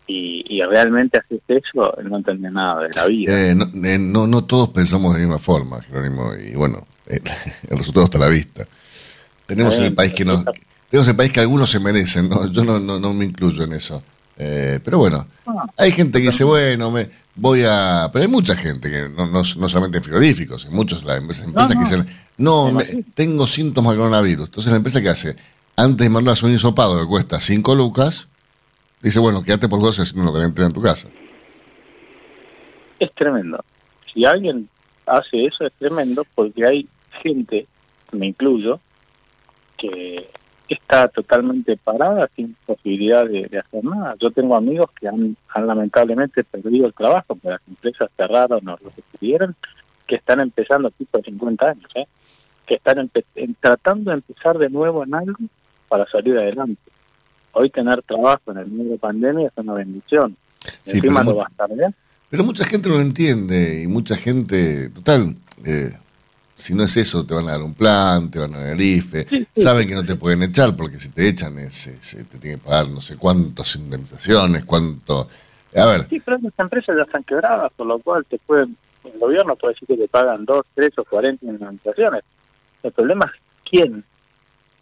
[0.07, 3.31] y, y realmente haces eso, no entendés nada de la vida.
[3.33, 7.77] Eh, no, eh, no, no todos pensamos de la misma forma, Jerónimo, y bueno, el
[7.77, 8.67] resultado está a la vista.
[9.45, 10.43] Tenemos en el país que nos,
[10.89, 12.51] tenemos el país que algunos se merecen, ¿no?
[12.51, 14.03] yo no, no, no me incluyo en eso.
[14.37, 15.25] Eh, pero bueno,
[15.77, 18.09] hay gente que dice, bueno, me voy a...
[18.11, 21.45] Pero hay mucha gente, que no, no, no solamente en frigoríficos, en muchas las empresas,
[21.45, 21.79] empresas no.
[21.79, 22.05] que dicen,
[22.37, 24.45] no, Me tengo síntomas de coronavirus.
[24.47, 25.35] Entonces la empresa que hace,
[25.75, 28.27] antes de mandar un hisopado que cuesta 5 lucas,
[29.01, 31.07] dice, bueno, quédate por dos haciendo lo que le en tu casa.
[32.99, 33.63] Es tremendo.
[34.13, 34.69] Si alguien
[35.05, 36.87] hace eso es tremendo porque hay
[37.21, 37.67] gente,
[38.11, 38.79] me incluyo,
[39.77, 40.29] que
[40.75, 44.15] está totalmente parada sin posibilidad de, de hacer nada.
[44.19, 48.77] Yo tengo amigos que han, han lamentablemente perdido el trabajo, porque las empresas cerraron o
[48.83, 49.55] lo que tuvieron,
[50.05, 52.05] que están empezando tipo de 50 años, ¿eh?
[52.65, 55.37] que están empe- en- tratando de empezar de nuevo en algo
[55.87, 56.81] para salir adelante.
[57.53, 60.35] Hoy tener trabajo en el medio de pandemia es una bendición.
[60.83, 61.93] Sí, Encima pero lo vas a tardar.
[62.29, 65.33] Pero mucha gente no lo entiende y mucha gente, total,
[65.65, 65.91] eh,
[66.57, 68.81] si no es eso, te van a dar un plan, te van a dar el
[68.81, 72.59] IFE, saben que no te pueden echar porque si te echan es, es- te tienen
[72.59, 75.29] que pagar no sé cuántas indemnizaciones, cuánto...
[75.75, 79.19] A ver, Sí, pero esas empresas ya están quebradas, por lo cual te pueden, el
[79.19, 82.23] gobierno puede decir que te pagan dos, tres o cuarenta indemnizaciones.
[82.83, 84.03] El problema es quién.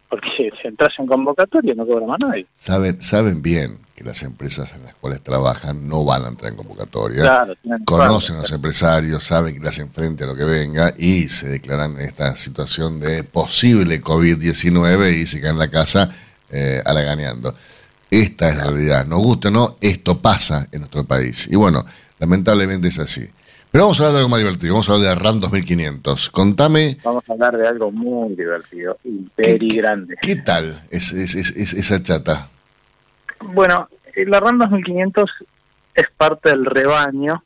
[0.08, 2.46] Porque si entras en convocatoria no cobra más nadie.
[2.54, 6.56] saben, saben bien que las empresas en las cuales trabajan no van a entrar en
[6.58, 7.22] convocatoria.
[7.22, 7.54] Claro,
[7.84, 11.48] Conocen a los empresarios, saben que le hacen frente a lo que venga y se
[11.48, 16.10] declaran en esta situación de posible COVID-19 y se quedan en la casa
[16.50, 17.54] eh, haraganeando.
[18.10, 19.06] Esta es la realidad.
[19.06, 21.48] Nos guste o no, esto pasa en nuestro país.
[21.50, 21.84] Y bueno,
[22.18, 23.26] lamentablemente es así.
[23.70, 24.72] Pero vamos a hablar de algo más divertido.
[24.74, 26.30] Vamos a hablar de la RAM 2500.
[26.30, 30.16] Contame, Vamos a hablar de algo muy divertido y very grande.
[30.22, 32.48] ¿qué tal es, es- es- es- esa chata?
[33.40, 35.30] Bueno, eh, la RAM 2500
[35.94, 37.42] es parte del rebaño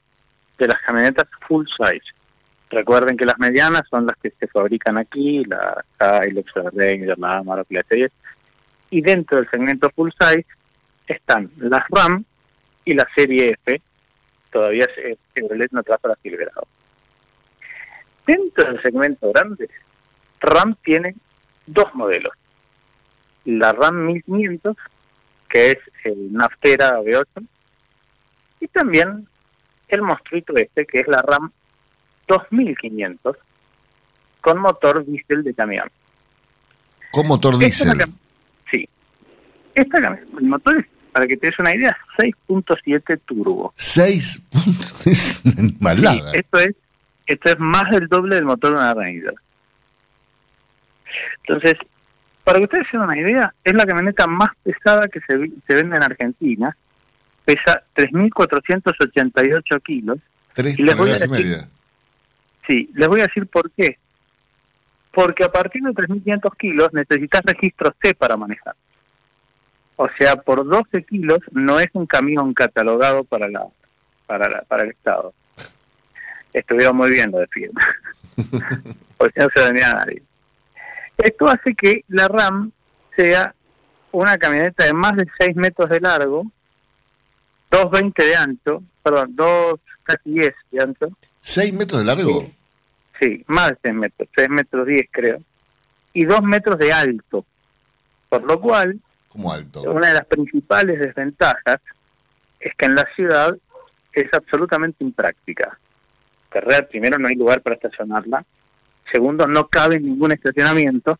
[0.59, 2.05] de las camionetas full size.
[2.71, 5.85] Recuerden que las medianas son las que se fabrican aquí, la
[6.25, 8.11] Hilux, la Ranger, la Amarok, la T10.
[8.91, 10.47] Y dentro del segmento full size
[11.09, 12.25] están las RAM
[12.85, 13.81] y la serie F.
[14.51, 14.87] Todavía
[15.35, 16.67] Chevrolet no trajo la Silverado.
[18.27, 19.69] Dentro del segmento grande,
[20.41, 21.15] RAM tiene
[21.67, 22.33] dos modelos.
[23.45, 24.77] La RAM 1500
[25.51, 27.47] que es el Naftera V8,
[28.61, 29.29] y también
[29.89, 31.51] el monstruito este, que es la RAM
[32.29, 33.37] 2500,
[34.41, 35.91] con motor diésel de camión.
[37.11, 37.99] Con motor diésel.
[38.71, 38.89] Sí.
[39.75, 39.99] Esta
[40.39, 43.73] el motor es, para que te des una idea, 6.7 turbo.
[43.77, 44.95] 6 puntos.
[45.07, 45.97] Es una.
[45.97, 46.75] Sí, esto es
[47.27, 49.35] esto es más del doble del motor de una Ranger.
[51.47, 51.75] Entonces,
[52.45, 55.75] para que ustedes se den una idea, es la camioneta más pesada que se, se
[55.75, 56.77] vende en Argentina.
[57.45, 60.19] Pesa 3.488 kilos.
[60.55, 61.69] Tres y les voy a toneladas y decir- media.
[62.67, 63.99] Sí, les voy a decir por qué.
[65.13, 68.75] Porque a partir de 3.500 kilos necesitas registro C para manejar.
[70.03, 73.67] O sea, por 12 kilos no es un camión catalogado para la
[74.27, 75.35] para, la- para el Estado.
[76.55, 77.81] Estuvieron muy bien lo de firma.
[79.19, 80.23] Porque no se venía nadie.
[81.19, 82.73] Esto hace que la RAM
[83.15, 83.55] sea
[84.11, 86.45] una camioneta de más de 6 metros de largo,
[87.71, 91.09] 2,20 de ancho, perdón, 2, casi 10 de ancho,
[91.41, 92.51] 6 metros de largo.
[93.21, 95.43] Sí, más de 6 metros, 6 metros 10 creo,
[96.15, 97.45] y 2 metros de alto.
[98.31, 98.99] Por lo cual,
[99.31, 99.83] Como alto.
[99.83, 101.81] una de las principales desventajas
[102.59, 103.57] es que en la ciudad
[104.13, 105.79] es absolutamente impráctica.
[106.51, 108.45] Real, primero, no hay lugar para estacionarla.
[109.13, 111.19] Segundo, no cabe ningún estacionamiento.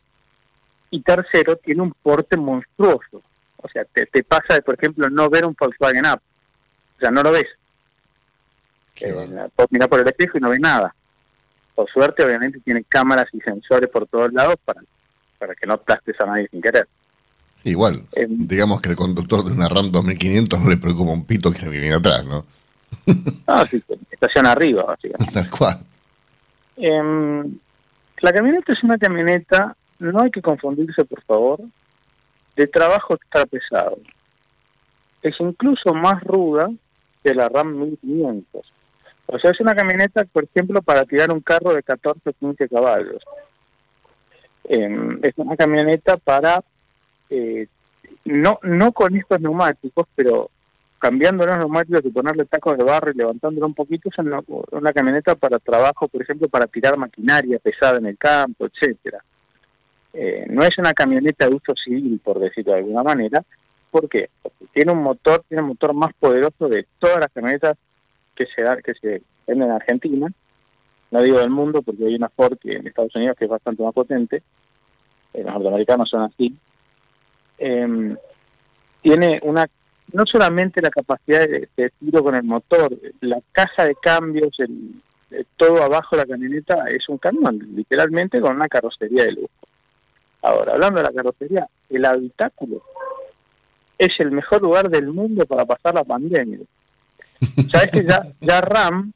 [0.89, 3.23] Y tercero, tiene un porte monstruoso.
[3.57, 6.21] O sea, te, te pasa de, por ejemplo, no ver un Volkswagen Up.
[6.97, 7.47] O sea, no lo ves.
[8.99, 10.93] Eh, mirar por el espejo y no ves nada.
[11.73, 14.81] Por suerte, obviamente, tiene cámaras y sensores por todos lados para,
[15.39, 16.87] para que no aplastes a nadie sin querer.
[17.63, 18.03] Igual.
[18.13, 18.47] Em.
[18.47, 21.93] Digamos que el conductor de una RAM 2500 no le preocupa un pito que viene
[21.93, 22.45] atrás, ¿no?
[23.47, 25.33] No, sí, estaciona arriba, básicamente.
[25.41, 25.79] Tal cual.
[26.77, 27.57] Em,
[28.21, 31.59] la camioneta es una camioneta, no hay que confundirse, por favor,
[32.55, 33.97] de trabajo extra pesado.
[35.21, 36.69] Es incluso más ruda
[37.23, 38.71] que la RAM 1500.
[39.27, 42.67] O sea, es una camioneta, por ejemplo, para tirar un carro de 14 o 15
[42.67, 43.23] caballos.
[44.65, 46.63] Em, es una camioneta para,
[47.31, 47.67] eh,
[48.25, 50.51] no, no con estos neumáticos, pero
[50.99, 54.39] cambiando los neumáticos y ponerle tacos de barro y levantándolo un poquito, es una,
[54.71, 59.23] una camioneta para trabajo, por ejemplo, para tirar maquinaria pesada en el campo, etcétera.
[60.13, 63.43] Eh, no es una camioneta de uso civil, por decirlo de alguna manera.
[63.89, 64.29] ¿Por qué?
[64.43, 67.77] Porque tiene un motor, tiene el motor más poderoso de todas las camionetas
[68.35, 70.27] que se da- que se venden en Argentina.
[71.11, 73.81] No digo del mundo, porque hay una Ford que en Estados Unidos que es bastante
[73.83, 74.43] más potente.
[75.33, 76.55] Eh, los norteamericanos son así.
[77.63, 78.17] Em,
[79.03, 79.67] tiene una
[80.13, 82.91] no solamente la capacidad de, de tiro con el motor,
[83.21, 84.95] la caja de cambios, el,
[85.31, 89.49] eh, todo abajo la camioneta es un camión, literalmente con una carrocería de lujo.
[90.41, 92.81] Ahora, hablando de la carrocería, el habitáculo
[93.97, 96.59] es el mejor lugar del mundo para pasar la pandemia.
[97.71, 99.13] Sabes que ya, ya RAM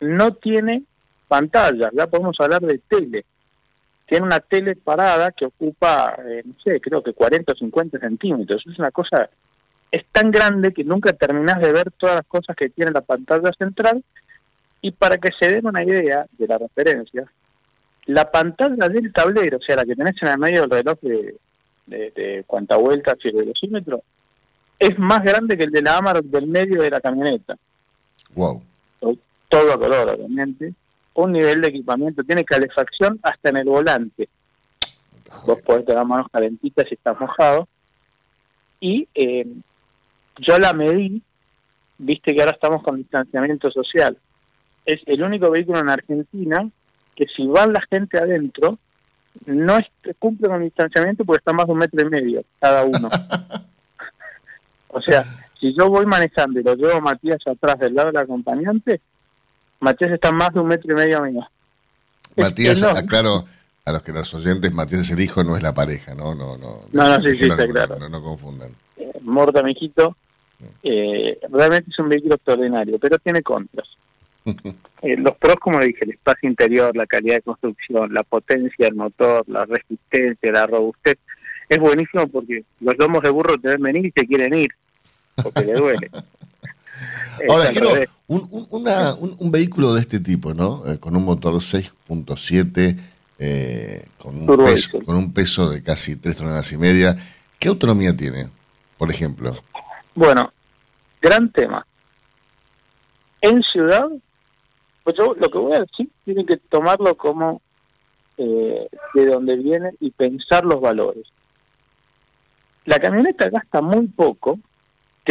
[0.00, 0.84] no tiene
[1.28, 3.24] pantalla, ya podemos hablar de tele.
[4.10, 8.60] Tiene una tele parada que ocupa, eh, no sé, creo que 40 o 50 centímetros.
[8.66, 9.30] Es una cosa
[9.92, 13.52] es tan grande que nunca terminás de ver todas las cosas que tiene la pantalla
[13.56, 14.02] central.
[14.82, 17.24] Y para que se den una idea de la referencia,
[18.06, 21.36] la pantalla del tablero, o sea, la que tenés en el medio del reloj de,
[21.86, 24.02] de, de cuánta vueltas y el velocímetro,
[24.76, 27.56] es más grande que el de la Amarok del medio de la camioneta.
[28.34, 28.60] Wow.
[29.48, 30.74] Todo a color, obviamente.
[31.22, 34.28] Un nivel de equipamiento, tiene calefacción hasta en el volante.
[35.46, 37.68] Vos podés tener manos calentitas si estás mojado.
[38.80, 39.46] Y eh,
[40.38, 41.22] yo la medí,
[41.98, 44.16] viste que ahora estamos con distanciamiento social.
[44.86, 46.68] Es el único vehículo en Argentina
[47.14, 48.78] que si van la gente adentro,
[49.46, 52.84] no es- cumple con el distanciamiento porque está más de un metro y medio cada
[52.84, 53.08] uno.
[54.88, 55.24] o sea,
[55.60, 59.00] si yo voy manejando y lo llevo a Matías atrás del lado del acompañante,
[59.80, 61.46] Matías está más de un metro y medio mío.
[62.36, 63.00] Matías, enorme.
[63.00, 63.44] aclaro
[63.84, 66.34] a los que los oyentes, Matías es el hijo, no es la pareja, ¿no?
[66.34, 67.98] No, no, No, no, sí, sí, dijeron, está no, claro.
[67.98, 68.70] no, no confundan.
[68.96, 70.16] Eh, Morta, mijito,
[70.82, 73.88] eh, realmente es un vehículo extraordinario, pero tiene contras.
[75.02, 78.84] Eh, los pros, como le dije, el espacio interior, la calidad de construcción, la potencia
[78.84, 81.16] del motor, la resistencia, la robustez,
[81.70, 84.68] es buenísimo porque los lomos de burro te ven venir y te quieren ir,
[85.42, 86.10] porque le duele.
[87.48, 87.90] Ahora, quiero
[88.26, 90.84] un, un- una- un- un vehículo de este tipo, ¿no?
[90.86, 92.96] Eh, con un motor 6.7,
[93.38, 97.16] eh, con, un peso, con un peso de casi 3 toneladas y media.
[97.58, 98.48] ¿Qué autonomía tiene,
[98.98, 99.54] por ejemplo?
[100.14, 100.52] Bueno,
[101.22, 101.86] gran tema.
[103.40, 104.06] En ciudad,
[105.04, 107.62] pues yo lo que voy a decir tiene que tomarlo como
[108.36, 111.26] eh, de donde viene y pensar los valores.
[112.84, 114.58] La camioneta gasta muy poco,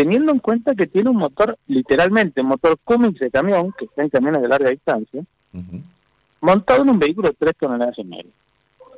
[0.03, 4.01] teniendo en cuenta que tiene un motor, literalmente, un motor Cummins de camión, que está
[4.01, 5.21] en camiones de larga distancia,
[6.39, 8.31] montado en un vehículo de 3 toneladas y medio.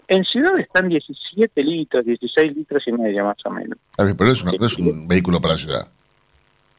[0.07, 3.79] En ciudad están 17 litros, 16 litros y medio más o menos.
[3.97, 5.87] A ver, pero es una- es un vehículo para la ciudad.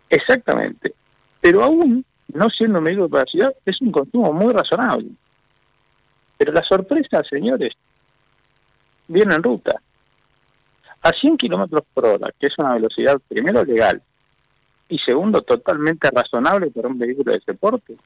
[0.08, 0.94] Exactamente.
[1.40, 5.08] Pero aún, no siendo un vehículo para la ciudad, es un consumo muy razonable.
[6.38, 7.72] Pero la sorpresa, señores,
[9.08, 9.80] viene en ruta.
[11.02, 14.00] A 100 kilómetros por hora, que es una velocidad, primero, legal,
[14.95, 17.97] y segundo, totalmente razonable para un vehículo de ese porte,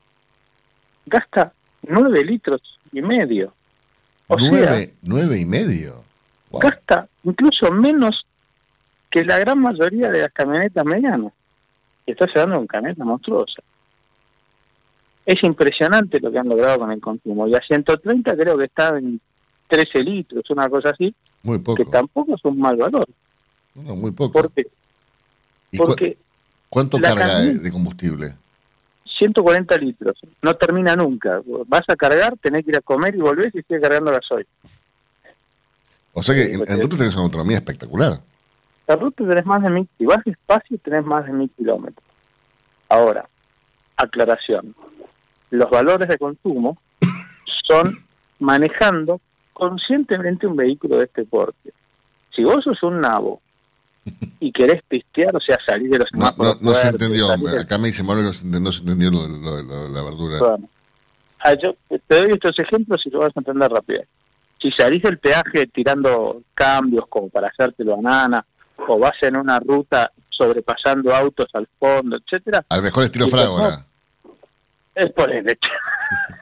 [1.06, 2.60] gasta 9 litros
[2.92, 3.52] y medio.
[4.28, 6.02] O sea, Nueve, nueve y medio.
[6.52, 8.26] gasta incluso menos
[9.10, 11.32] que la gran mayoría de las camionetas medianas.
[12.06, 13.62] Y está llegando con camioneta monstruosa.
[15.24, 17.48] Es impresionante lo que han logrado con el consumo.
[17.48, 19.20] Y a 130 creo que está en
[19.68, 21.12] 13 litros, una cosa así,
[21.42, 21.76] Muy poco.
[21.76, 23.06] que tampoco es un mal valor.
[23.74, 24.32] No, muy poco.
[24.32, 24.66] ¿Por qué?
[25.72, 26.16] ¿Y cu- Porque
[26.76, 28.34] ¿Cuánto la carga de, de combustible?
[29.18, 31.40] 140 litros, no termina nunca.
[31.66, 34.46] Vas a cargar, tenés que ir a comer y volvés y sigue cargando gasoil.
[36.12, 38.20] O sea que Sí, en, en ruta tenés una autonomía espectacular.
[38.86, 42.04] La ruta tenés más de mil, si vas despacio tenés más de mil kilómetros.
[42.90, 43.26] Ahora,
[43.96, 44.74] aclaración.
[45.48, 46.76] Los valores de consumo
[47.66, 48.04] son
[48.38, 49.22] manejando
[49.54, 51.72] conscientemente un vehículo de este porte.
[52.34, 53.40] Si vos sos un nabo
[54.40, 56.30] y querés pistear, o sea, salir de los No,
[56.60, 57.28] no, se entendió.
[57.28, 60.02] de- Acá me dice no se entendió, no se entendió lo de, lo lo la
[60.02, 60.38] verdura.
[60.38, 60.68] Bueno,
[61.40, 64.02] ah, yo te doy estos ejemplos y lo vas a entender rápido.
[64.60, 68.44] Si salís del peaje tirando cambios como para hacerte banana,
[68.88, 73.86] o vas en una ruta sobrepasando autos al fondo, etcétera, Al mejor estilo Y Frágora.
[74.94, 75.70] es por el hecho.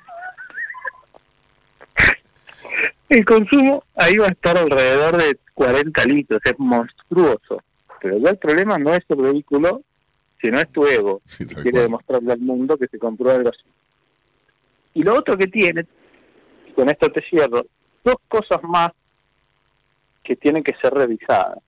[3.09, 7.63] El consumo ahí va a estar alrededor de 40 litros, es monstruoso.
[8.01, 9.83] Pero ya el problema no es el vehículo,
[10.41, 13.65] sino es tu ego, que quiere demostrarle al mundo que se compró algo así.
[14.95, 15.87] Y lo otro que tiene,
[16.69, 17.65] y con esto te cierro,
[18.05, 18.91] dos cosas más
[20.23, 21.59] que tienen que ser revisadas.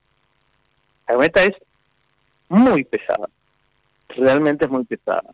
[1.07, 1.55] La camioneta es
[2.49, 3.29] muy pesada,
[4.09, 5.33] realmente es muy pesada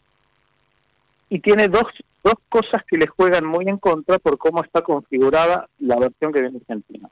[1.34, 1.86] y tiene dos,
[2.24, 6.42] dos cosas que le juegan muy en contra por cómo está configurada la versión que
[6.42, 7.10] viene Argentina.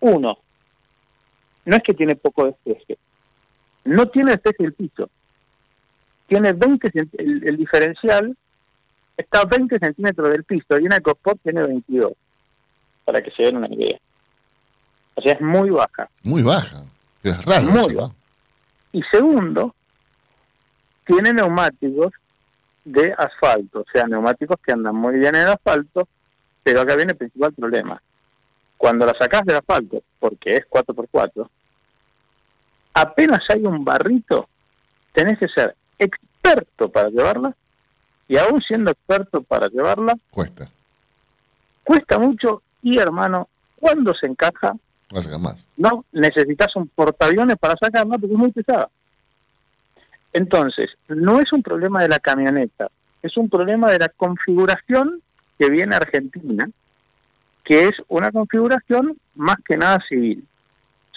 [0.00, 0.38] Uno,
[1.64, 2.98] no es que tiene poco despeje,
[3.84, 5.08] no tiene despeje el piso,
[6.26, 8.36] tiene 20 cent- el, el diferencial
[9.16, 12.12] está a 20 centímetros del piso y una EcoSport tiene 22,
[13.04, 13.98] para que se den una idea.
[15.14, 16.08] O sea, es muy baja.
[16.22, 16.82] Muy baja.
[17.22, 17.64] Es raro.
[17.64, 18.14] Muy eso, ¿no?
[18.92, 19.74] Y segundo,
[21.06, 22.12] tiene neumáticos
[22.84, 26.06] de asfalto, o sea, neumáticos que andan muy bien en el asfalto,
[26.62, 28.00] pero acá viene el principal problema.
[28.76, 31.48] Cuando la sacás del asfalto, porque es 4x4,
[32.94, 34.48] apenas hay un barrito,
[35.12, 37.54] tenés que ser experto para llevarla,
[38.28, 40.66] y aún siendo experto para llevarla, Cuesta.
[41.84, 43.48] cuesta mucho, y hermano,
[43.78, 44.74] cuando se encaja,
[45.12, 45.66] No más.
[45.76, 48.88] no necesitas un portaaviones para sacarla porque es muy pesada.
[50.32, 52.88] Entonces, no es un problema de la camioneta,
[53.22, 55.22] es un problema de la configuración
[55.58, 56.68] que viene a Argentina,
[57.66, 60.46] que es una configuración más que nada civil.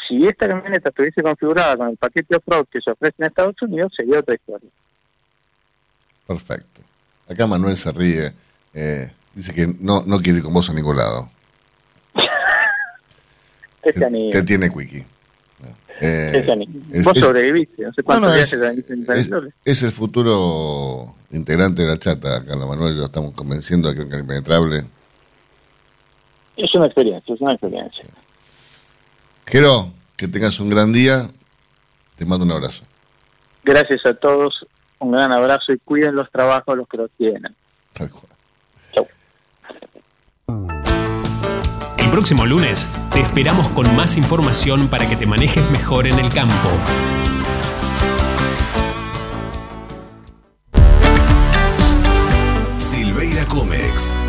[0.08, 3.94] Si esta camioneta estuviese configurada con el paquete off-road que se ofrece en Estados Unidos,
[3.96, 4.70] sería otra historia.
[6.28, 6.82] Perfecto.
[7.30, 8.34] Acá Manuel se ríe.
[8.74, 11.30] eh, dice que no, no quiere ir con vos a ningún lado.
[13.84, 14.32] Ese anillo.
[14.32, 15.06] Te tiene Quickie.
[16.02, 16.80] Eh, anillo.
[16.94, 21.82] es- Vos es- sobreviviste, no sé cuántos No, no, es- te es, el futuro integrante
[21.84, 22.98] de la chata, Carlos Manuel.
[22.98, 24.86] Lo estamos convenciendo de que es impenetrable.
[26.60, 28.04] Es una experiencia, es una experiencia.
[29.46, 31.30] Quiero que tengas un gran día.
[32.18, 32.84] Te mando un abrazo.
[33.64, 34.68] Gracias a todos,
[35.00, 37.56] un gran abrazo y cuiden los trabajos los que los tienen.
[41.98, 46.30] El próximo lunes te esperamos con más información para que te manejes mejor en el
[46.34, 46.70] campo.
[52.78, 54.18] Silveira Comex.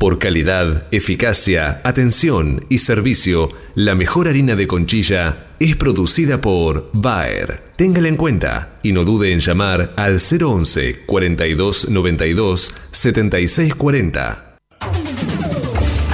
[0.00, 7.62] Por calidad, eficacia, atención y servicio, la mejor harina de conchilla es producida por Bayer.
[7.76, 14.56] Téngala en cuenta y no dude en llamar al 011 42 92 76 40.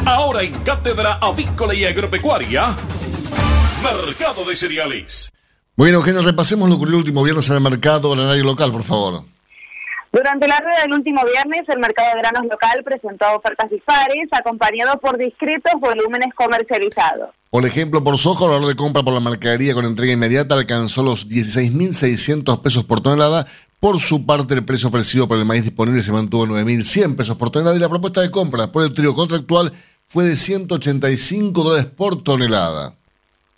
[0.04, 2.76] Ahora en Cátedra Avícola y Agropecuaria,
[3.84, 5.30] Mercado de Cereales.
[5.76, 8.82] Bueno, Eugenio, repasemos lo que ocurrió el último viernes en el mercado granario local, por
[8.82, 9.35] favor.
[10.16, 14.98] Durante la rueda del último viernes, el mercado de granos local presentó ofertas dispares, acompañado
[14.98, 17.34] por discretos volúmenes comercializados.
[17.50, 21.02] Por ejemplo, por soja, el valor de compra por la mercadería con entrega inmediata alcanzó
[21.02, 23.46] los 16.600 pesos por tonelada.
[23.78, 27.36] Por su parte, el precio ofrecido por el maíz disponible se mantuvo en 9.100 pesos
[27.36, 29.70] por tonelada y la propuesta de compra por el trigo contractual
[30.08, 32.94] fue de 185 dólares por tonelada.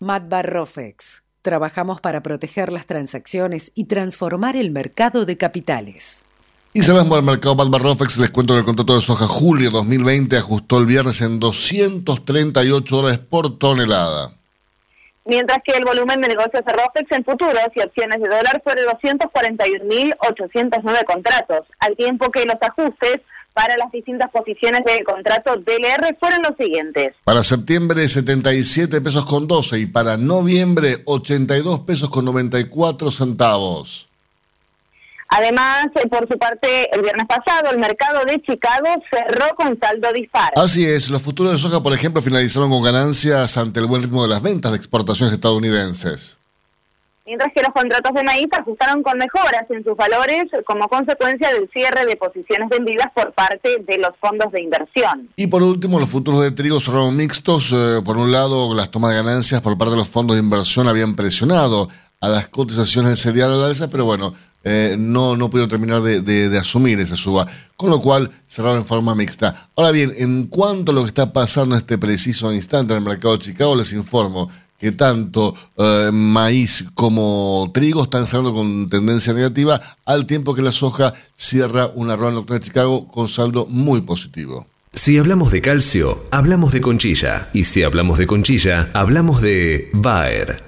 [0.01, 1.23] Matbar Rofex.
[1.43, 6.25] Trabajamos para proteger las transacciones y transformar el mercado de capitales.
[6.73, 8.19] Y cerramos el mercado Balbar Rofex.
[8.19, 13.19] Les cuento que el contrato de soja julio 2020 ajustó el viernes en 238 dólares
[13.19, 14.35] por tonelada.
[15.25, 18.75] Mientras que el volumen de negocios de ROFEX en futuros y opciones de dólar fue
[18.77, 23.21] de 241.809 contratos, al tiempo que los ajustes
[23.53, 27.13] para las distintas posiciones del contrato DLR fueron los siguientes.
[27.25, 34.08] Para septiembre 77 pesos con 12 y para noviembre 82 pesos con 94 centavos.
[35.29, 40.13] Además, eh, por su parte, el viernes pasado, el mercado de Chicago cerró con saldo
[40.13, 40.53] dispar.
[40.57, 44.23] Así es, los futuros de soja, por ejemplo, finalizaron con ganancias ante el buen ritmo
[44.23, 46.39] de las ventas de exportaciones estadounidenses.
[47.27, 51.69] Mientras que los contratos de maíz ajustaron con mejoras en sus valores como consecuencia del
[51.69, 55.29] cierre de posiciones vendidas por parte de los fondos de inversión.
[55.37, 57.71] Y por último, los futuros de trigo cerraron mixtos.
[57.73, 60.89] Eh, por un lado, las tomas de ganancias por parte de los fondos de inversión
[60.89, 64.33] habían presionado a las cotizaciones del cereal a la alza, pero bueno,
[64.65, 67.47] eh, no, no pudieron terminar de, asumir esa suba,
[67.77, 69.71] con lo cual cerraron en forma mixta.
[69.77, 73.05] Ahora bien, en cuanto a lo que está pasando en este preciso instante en el
[73.05, 79.33] mercado de Chicago, les informo que tanto eh, maíz como trigo están cerrando con tendencia
[79.33, 84.03] negativa, al tiempo que la soja cierra una rueda nocturna de Chicago con saldo muy
[84.03, 84.67] positivo.
[84.93, 87.51] Si hablamos de calcio, hablamos de conchilla.
[87.53, 90.68] Y si hablamos de conchilla, hablamos de Bayer.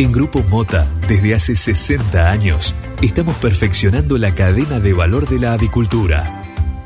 [0.00, 5.52] En Grupo Mota, desde hace 60 años, estamos perfeccionando la cadena de valor de la
[5.52, 6.42] avicultura.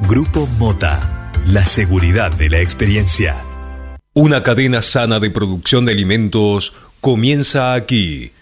[0.08, 3.36] Grupo Mota, la seguridad de la experiencia.
[4.14, 8.32] Una cadena sana de producción de alimentos comienza aquí.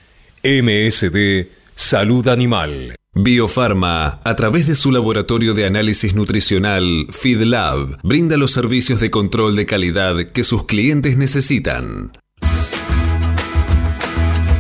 [0.42, 2.94] MSD Salud Animal.
[3.12, 9.54] Biofarma, a través de su laboratorio de análisis nutricional FeedLab, brinda los servicios de control
[9.54, 12.12] de calidad que sus clientes necesitan.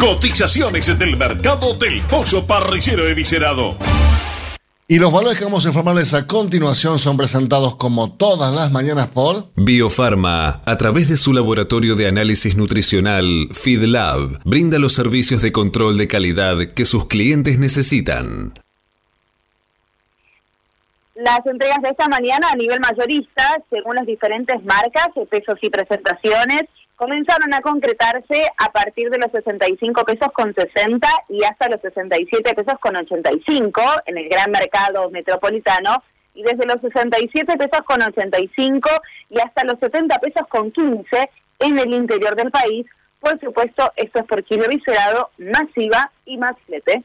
[0.00, 3.76] Cotizaciones del mercado del pollo parrillero eviscerado.
[4.86, 9.08] Y los valores que vamos a informarles a continuación son presentados como todas las mañanas
[9.08, 15.50] por Biofarma, a través de su laboratorio de análisis nutricional, FeedLab, brinda los servicios de
[15.50, 18.52] control de calidad que sus clientes necesitan.
[21.14, 26.64] Las entregas de esta mañana a nivel mayorista, según las diferentes marcas, pesos y presentaciones,
[26.96, 32.54] comenzaron a concretarse a partir de los 65 pesos con 60 y hasta los 67
[32.54, 36.02] pesos con 85 en el gran mercado metropolitano
[36.34, 38.90] y desde los 67 pesos con 85
[39.30, 41.30] y hasta los 70 pesos con 15
[41.60, 42.86] en el interior del país.
[43.20, 47.04] Por supuesto, esto es por kilo viscerado, masiva y más flete.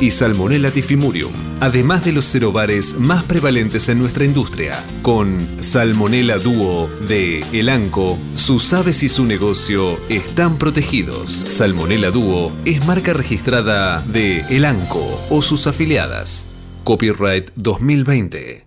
[0.00, 4.82] y Salmonella tifimurium, además de los cerobares más prevalentes en nuestra industria.
[5.02, 11.30] Con Salmonella Duo de Elanco, sus aves y su negocio están protegidos.
[11.48, 16.46] Salmonella Duo es marca registrada de Elanco o sus afiliadas.
[16.84, 18.66] Copyright 2020.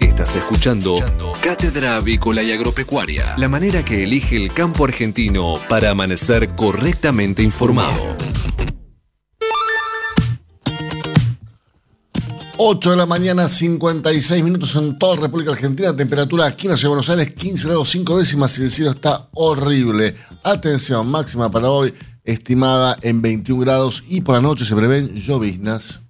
[0.00, 0.98] Esta Estás escuchando
[1.42, 8.16] Cátedra Avícola y Agropecuaria, la manera que elige el campo argentino para amanecer correctamente informado.
[12.58, 15.94] 8 de la mañana, 56 minutos en toda la República Argentina.
[15.94, 18.92] Temperatura aquí en la Ciudad de Buenos Aires, 15 grados 5 décimas y el cielo
[18.92, 20.14] está horrible.
[20.42, 21.92] Atención, máxima para hoy,
[22.24, 26.00] estimada en 21 grados y por la noche se prevén lloviznas.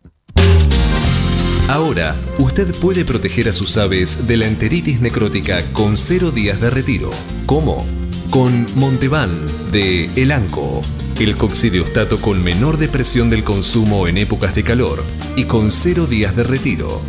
[1.68, 6.70] Ahora, usted puede proteger a sus aves de la enteritis necrótica con cero días de
[6.70, 7.10] retiro.
[7.46, 7.84] ¿Cómo?
[8.30, 10.82] Con Montevan de Elanco,
[11.18, 15.02] el coccidiostato con menor depresión del consumo en épocas de calor
[15.34, 17.00] y con cero días de retiro.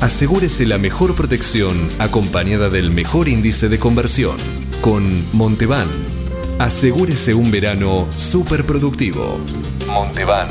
[0.00, 4.36] Asegúrese la mejor protección acompañada del mejor índice de conversión.
[4.80, 5.88] Con Montevan,
[6.58, 9.38] asegúrese un verano súper productivo.
[9.86, 10.48] Montevan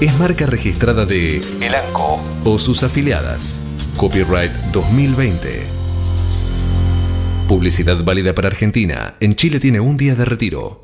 [0.00, 3.62] es marca registrada de Elanco o sus afiliadas.
[3.96, 5.62] Copyright 2020.
[7.48, 9.16] Publicidad válida para Argentina.
[9.18, 10.83] En Chile tiene un día de retiro.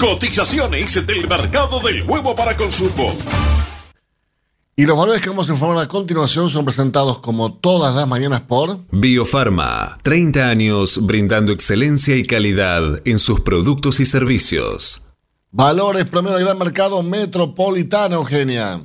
[0.00, 3.14] Cotizaciones del mercado del huevo para consumo.
[4.76, 8.42] Y los valores que vamos a informar a continuación son presentados como todas las mañanas
[8.42, 15.08] por Biofarma, 30 años brindando excelencia y calidad en sus productos y servicios.
[15.50, 18.80] Valores promedio del gran mercado metropolitano, Eugenia.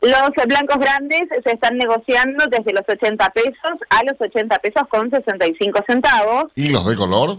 [0.00, 5.08] Los blancos grandes se están negociando desde los 80 pesos a los 80 pesos con
[5.10, 6.46] 65 centavos.
[6.56, 7.38] ¿Y los de color?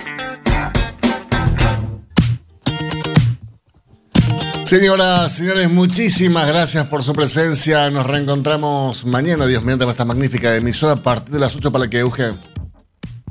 [4.65, 7.89] Señoras, señores, muchísimas gracias por su presencia.
[7.89, 11.99] Nos reencontramos mañana, Dios mediante nuestra magnífica emisora a partir de las 8 para que
[11.99, 12.39] Eugen.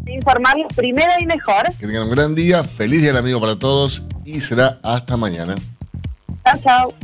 [0.06, 1.64] Informarles primero y mejor.
[1.78, 5.54] Que tengan un gran día, feliz día del amigo para todos y será hasta mañana.
[6.44, 6.94] Chao, chao.